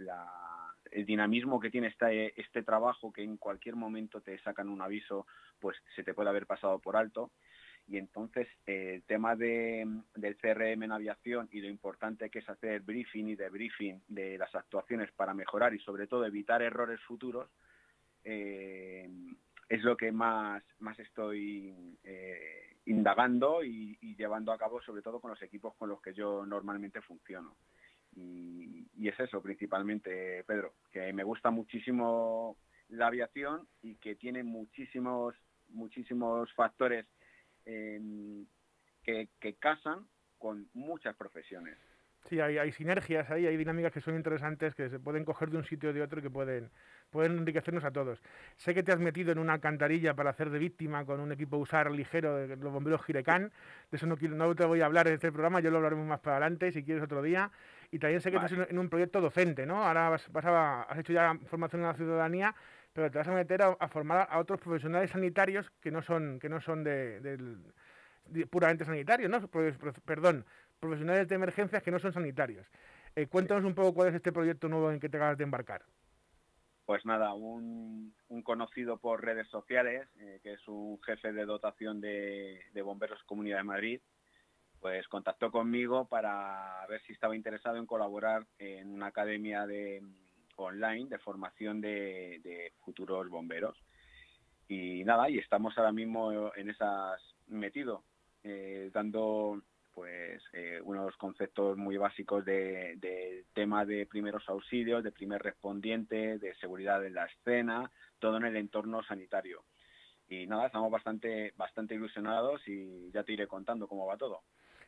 el 0.91 1.07
dinamismo 1.07 1.61
que 1.61 1.71
tiene 1.71 1.87
este, 1.87 2.41
este 2.41 2.65
trabajo 2.65 3.13
que 3.13 3.23
en 3.23 3.37
cualquier 3.37 3.77
momento 3.77 4.21
te 4.21 4.37
sacan 4.41 4.69
un 4.69 4.83
aviso, 4.83 5.29
pues 5.61 5.77
se 5.95 6.03
te 6.03 6.13
puede 6.13 6.31
haber 6.31 6.47
pasado 6.47 6.81
por 6.81 6.97
alto. 6.97 7.31
Y 7.87 7.97
entonces 7.97 8.49
eh, 8.67 8.95
el 8.97 9.05
tema 9.05 9.37
de, 9.37 9.87
del 10.17 10.37
CRM 10.39 10.83
en 10.83 10.91
aviación 10.91 11.49
y 11.53 11.61
lo 11.61 11.69
importante 11.69 12.31
que 12.31 12.41
es 12.41 12.49
hacer 12.49 12.81
briefing 12.81 13.29
y 13.29 13.37
debriefing 13.37 14.03
de 14.09 14.39
las 14.39 14.53
actuaciones 14.57 15.13
para 15.13 15.35
mejorar 15.35 15.73
y 15.73 15.79
sobre 15.79 16.09
todo 16.09 16.27
evitar 16.27 16.63
errores 16.63 17.01
futuros, 17.03 17.49
eh, 18.25 19.09
es 19.69 19.83
lo 19.83 19.97
que 19.97 20.13
más, 20.13 20.63
más 20.79 20.99
estoy 20.99 21.99
eh, 22.05 22.77
indagando 22.87 23.65
y, 23.65 23.97
llevando 24.17 24.53
a 24.53 24.59
cabo, 24.59 24.81
sobre 24.81 25.03
todo 25.03 25.21
con 25.21 25.31
los 25.31 25.43
equipos 25.43 25.75
con 25.77 25.89
los 25.89 26.01
que 26.01 26.15
yo 26.15 26.47
normalmente 26.47 27.03
funciono. 27.03 27.57
Y, 28.15 28.87
es 29.07 29.21
eso 29.21 29.41
principalmente, 29.41 30.43
Pedro, 30.45 30.75
que 30.91 31.13
me 31.13 31.23
gusta 31.23 31.51
muchísimo 31.51 32.57
la 32.89 33.07
aviación 33.07 33.69
y 33.83 33.97
que 33.97 34.17
tiene 34.17 34.43
muchísimos, 34.43 35.35
muchísimos 35.69 36.53
factores 36.55 37.07
que, 37.65 39.29
que 39.39 39.55
casan 39.55 40.07
con 40.39 40.69
muchas 40.75 41.15
profesiones. 41.17 41.79
Sí, 42.29 42.41
hay, 42.41 42.59
hay, 42.59 42.73
sinergias 42.73 43.31
ahí, 43.31 43.47
hay 43.47 43.57
dinámicas 43.57 43.93
que 43.93 44.01
son 44.01 44.17
interesantes, 44.17 44.75
que 44.75 44.89
se 44.89 44.99
pueden 44.99 45.25
coger 45.25 45.51
de 45.51 45.59
un 45.59 45.65
sitio 45.65 45.91
o 45.91 45.93
de 45.93 46.03
otro 46.03 46.19
y 46.19 46.23
que 46.23 46.31
pueden, 46.31 46.71
pueden 47.11 47.39
enriquecernos 47.39 47.85
a 47.85 47.91
todos. 47.91 48.23
Sé 48.57 48.75
que 48.75 48.83
te 48.83 48.93
has 48.93 48.99
metido 48.99 49.33
en 49.33 49.39
una 49.39 49.59
cantarilla 49.59 50.15
para 50.15 50.31
hacer 50.31 50.51
de 50.51 50.59
víctima 50.59 51.05
con 51.05 51.21
un 51.21 51.33
equipo 51.33 51.57
usar 51.57 51.91
ligero 51.91 52.37
de 52.37 52.57
los 52.57 52.73
bomberos 52.73 53.03
Girecán. 53.05 53.53
De 53.91 53.97
eso 53.97 54.07
no, 54.07 54.17
no 54.17 54.55
te 54.55 54.65
voy 54.65 54.81
a 54.81 54.87
hablar 54.87 55.07
en 55.09 55.15
este 55.15 55.33
programa, 55.33 55.61
yo 55.61 55.71
lo 55.71 55.77
hablaremos 55.79 56.07
más 56.07 56.21
para 56.21 56.37
adelante, 56.37 56.73
si 56.73 56.83
quieres 56.83 57.03
otro 57.03 57.23
día. 57.23 57.51
Y 57.91 57.99
también 57.99 58.21
sé 58.21 58.31
que 58.31 58.37
estás 58.37 58.53
en 58.53 58.79
un 58.79 58.89
proyecto 58.89 59.21
docente, 59.21 59.67
¿no? 59.67 59.85
Ahora 59.85 60.11
vas, 60.11 60.29
has 60.35 60.99
hecho 60.99 61.13
ya 61.13 61.39
formación 61.47 61.83
en 61.83 61.89
la 61.89 61.95
ciudadanía, 61.95 62.55
pero 62.93 63.11
te 63.11 63.19
vas 63.19 63.29
a 63.29 63.33
meter 63.33 63.63
a, 63.63 63.89
formar 63.89 64.27
a 64.31 64.39
otros 64.39 64.61
profesionales 64.61 65.11
sanitarios 65.11 65.71
que 65.81 65.91
no 65.91 66.03
son, 66.03 66.39
que 66.41 66.49
no 66.49 66.61
son 66.61 66.83
de, 66.83 67.59
puramente 68.51 68.85
sanitarios, 68.85 69.31
¿no? 69.31 69.47
Pues, 69.49 69.77
perdón, 70.05 70.45
profesionales 70.81 71.29
de 71.29 71.35
emergencias 71.35 71.83
que 71.83 71.91
no 71.91 71.99
son 71.99 72.13
sanitarios. 72.13 72.67
Eh, 73.15 73.27
cuéntanos 73.27 73.65
un 73.65 73.75
poco 73.75 73.95
cuál 73.95 74.09
es 74.09 74.15
este 74.15 74.33
proyecto 74.33 74.69
nuevo 74.69 74.91
en 74.91 75.01
que 75.01 75.09
te 75.09 75.17
acabas 75.17 75.39
de 75.39 75.45
embarcar. 75.45 75.83
Pues 76.87 77.05
nada, 77.05 77.35
un, 77.35 78.15
conocido 78.45 78.99
por 78.99 79.25
redes 79.25 79.49
sociales, 79.49 80.09
eh, 80.21 80.39
que 80.41 80.53
es 80.53 80.69
un 80.69 81.03
jefe 81.03 81.33
de 81.33 81.45
dotación 81.45 82.01
de, 82.01 82.63
Bomberos 82.85 83.23
Comunidad 83.25 83.59
de 83.59 83.65
Madrid, 83.65 84.01
pues 84.79 85.09
contactó 85.09 85.51
conmigo 85.51 86.07
para 86.07 86.87
ver 86.89 87.03
si 87.03 87.13
estaba 87.13 87.35
interesado 87.35 87.77
en 87.79 87.87
colaborar 87.87 88.47
en 88.59 88.93
una 88.93 89.07
academia 89.07 89.67
de, 89.67 90.01
online 90.55 91.09
de 91.09 91.19
formación 91.19 91.81
de, 91.81 92.73
futuros 92.85 93.29
bomberos. 93.29 93.77
Y 94.69 95.03
nada, 95.03 95.29
y 95.29 95.39
estamos 95.39 95.77
ahora 95.77 95.91
mismo 95.91 96.53
en 96.55 96.71
esas 96.71 97.21
metido, 97.49 98.05
eh, 98.45 98.91
dando 98.93 99.61
pues 99.97 100.43
eh, 100.53 100.79
unos 100.85 101.17
conceptos 101.17 101.79
muy 101.79 101.97
básicos 101.97 102.45
de 102.45 103.47
tema 103.55 103.87
de 103.87 104.05
primeros 104.05 104.47
auxilios, 104.47 105.03
de 105.03 105.11
primer 105.11 105.43
respondiente, 105.43 106.39
de 106.39 106.55
seguridad 106.57 107.03
en 107.07 107.15
la 107.15 107.25
escena, 107.25 107.91
todo 108.19 108.37
en 108.37 108.45
el 108.45 108.57
entorno 108.57 109.03
sanitario. 109.03 109.65
Y 110.29 110.47
nada, 110.47 110.67
estamos 110.67 110.91
bastante, 110.91 111.55
bastante 111.57 111.95
ilusionados 111.95 112.61
y 112.69 113.11
ya 113.11 113.25
te 113.25 113.33
iré 113.33 113.47
contando 113.47 113.89
cómo 113.89 114.07
va 114.07 114.19
todo. 114.19 114.43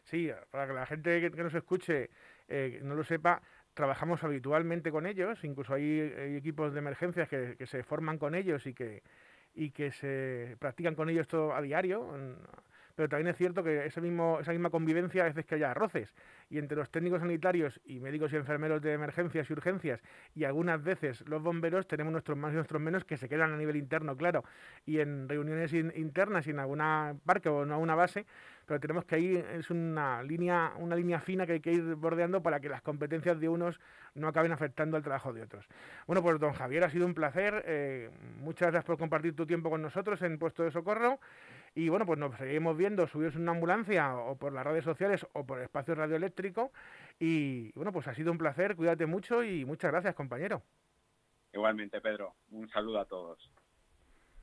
Sí, 0.04 0.30
para 0.50 0.66
que 0.66 0.74
la 0.74 0.84
gente 0.84 1.20
que, 1.22 1.42
nos 1.42 1.54
escuche 1.54 2.10
eh, 2.46 2.78
no 2.82 2.94
lo 2.94 3.02
sepa, 3.02 3.40
trabajamos 3.72 4.22
habitualmente 4.24 4.90
con 4.90 5.06
ellos, 5.06 5.42
incluso 5.42 5.72
hay, 5.72 6.12
equipos 6.36 6.74
de 6.74 6.80
emergencias 6.80 7.30
que, 7.30 7.56
que, 7.56 7.66
se 7.66 7.82
forman 7.82 8.18
con 8.18 8.34
ellos 8.34 8.66
y 8.66 8.74
que, 8.74 9.02
y 9.54 9.70
que 9.70 9.90
se 9.90 10.54
practican 10.58 10.94
con 10.94 11.08
ellos 11.08 11.26
todo 11.28 11.54
a 11.54 11.62
diario 11.62 12.14
pero 12.98 13.08
también 13.08 13.28
es 13.28 13.36
cierto 13.36 13.62
que 13.62 13.86
ese 13.86 14.00
mismo, 14.00 14.40
esa 14.40 14.50
misma 14.50 14.70
convivencia 14.70 15.22
a 15.22 15.26
veces 15.26 15.46
que 15.46 15.54
haya 15.54 15.72
roces. 15.72 16.12
Y 16.50 16.58
entre 16.58 16.76
los 16.76 16.90
técnicos 16.90 17.20
sanitarios 17.20 17.80
y 17.84 18.00
médicos 18.00 18.32
y 18.32 18.36
enfermeros 18.36 18.82
de 18.82 18.92
emergencias 18.92 19.48
y 19.48 19.52
urgencias, 19.52 20.00
y 20.34 20.42
algunas 20.42 20.82
veces 20.82 21.22
los 21.28 21.40
bomberos, 21.40 21.86
tenemos 21.86 22.10
nuestros 22.10 22.36
más 22.36 22.50
y 22.50 22.56
nuestros 22.56 22.82
menos 22.82 23.04
que 23.04 23.16
se 23.16 23.28
quedan 23.28 23.52
a 23.52 23.56
nivel 23.56 23.76
interno, 23.76 24.16
claro, 24.16 24.42
y 24.84 24.98
en 24.98 25.28
reuniones 25.28 25.72
internas 25.74 26.48
y 26.48 26.50
en 26.50 26.58
alguna 26.58 27.14
parque 27.24 27.48
o 27.48 27.62
en 27.62 27.70
alguna 27.70 27.94
base, 27.94 28.26
pero 28.66 28.80
tenemos 28.80 29.04
que 29.04 29.14
ahí 29.14 29.44
es 29.52 29.70
una 29.70 30.20
línea, 30.24 30.72
una 30.76 30.96
línea 30.96 31.20
fina 31.20 31.46
que 31.46 31.52
hay 31.52 31.60
que 31.60 31.72
ir 31.72 31.94
bordeando 31.94 32.42
para 32.42 32.58
que 32.58 32.68
las 32.68 32.82
competencias 32.82 33.38
de 33.38 33.48
unos 33.48 33.78
no 34.14 34.26
acaben 34.26 34.50
afectando 34.50 34.96
al 34.96 35.04
trabajo 35.04 35.32
de 35.32 35.42
otros. 35.42 35.68
Bueno, 36.06 36.20
pues 36.20 36.40
don 36.40 36.52
Javier, 36.52 36.82
ha 36.82 36.90
sido 36.90 37.06
un 37.06 37.14
placer. 37.14 37.62
Eh, 37.64 38.10
muchas 38.40 38.72
gracias 38.72 38.84
por 38.84 38.98
compartir 38.98 39.36
tu 39.36 39.46
tiempo 39.46 39.70
con 39.70 39.80
nosotros 39.82 40.20
en 40.22 40.36
Puesto 40.38 40.64
de 40.64 40.72
Socorro. 40.72 41.20
Y 41.78 41.90
bueno, 41.90 42.04
pues 42.04 42.18
nos 42.18 42.36
seguimos 42.36 42.76
viendo 42.76 43.06
subidos 43.06 43.36
en 43.36 43.42
una 43.42 43.52
ambulancia 43.52 44.16
o 44.16 44.34
por 44.34 44.52
las 44.52 44.66
redes 44.66 44.82
sociales 44.82 45.24
o 45.32 45.46
por 45.46 45.58
el 45.58 45.64
espacio 45.66 45.94
radioeléctrico. 45.94 46.72
Y 47.20 47.70
bueno, 47.76 47.92
pues 47.92 48.08
ha 48.08 48.14
sido 48.16 48.32
un 48.32 48.38
placer, 48.38 48.74
cuídate 48.74 49.06
mucho 49.06 49.44
y 49.44 49.64
muchas 49.64 49.92
gracias, 49.92 50.16
compañero. 50.16 50.60
Igualmente, 51.52 52.00
Pedro. 52.00 52.34
Un 52.50 52.68
saludo 52.68 52.98
a 52.98 53.04
todos. 53.04 53.52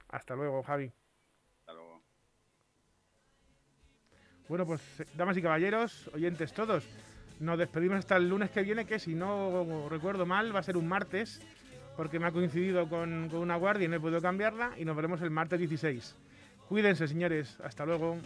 Hasta 0.08 0.34
luego, 0.34 0.64
Javi. 0.64 0.90
Hasta 1.60 1.74
luego. 1.74 2.02
Bueno, 4.48 4.66
pues 4.66 5.04
damas 5.18 5.36
y 5.36 5.42
caballeros, 5.42 6.10
oyentes 6.14 6.54
todos, 6.54 6.88
nos 7.42 7.58
despedimos 7.58 7.98
hasta 7.98 8.16
el 8.16 8.30
lunes 8.30 8.50
que 8.50 8.62
viene, 8.62 8.86
que 8.86 8.98
si 8.98 9.14
no 9.14 9.90
recuerdo 9.90 10.26
mal 10.26 10.56
va 10.56 10.62
a 10.62 10.64
ser 10.64 10.78
un 10.78 10.88
martes, 10.88 11.42
porque 11.98 12.18
me 12.18 12.28
ha 12.28 12.32
coincidido 12.32 12.88
con, 12.88 13.28
con 13.28 13.42
una 13.42 13.58
guardia 13.58 13.88
y 13.88 13.88
no 13.90 13.98
he 13.98 14.00
podido 14.00 14.22
cambiarla, 14.22 14.72
y 14.78 14.86
nos 14.86 14.96
veremos 14.96 15.22
el 15.22 15.32
martes 15.32 15.60
16. 15.60 16.16
Cuídense, 16.68 17.08
señores. 17.08 17.58
Hasta 17.64 17.86
luego. 17.86 18.18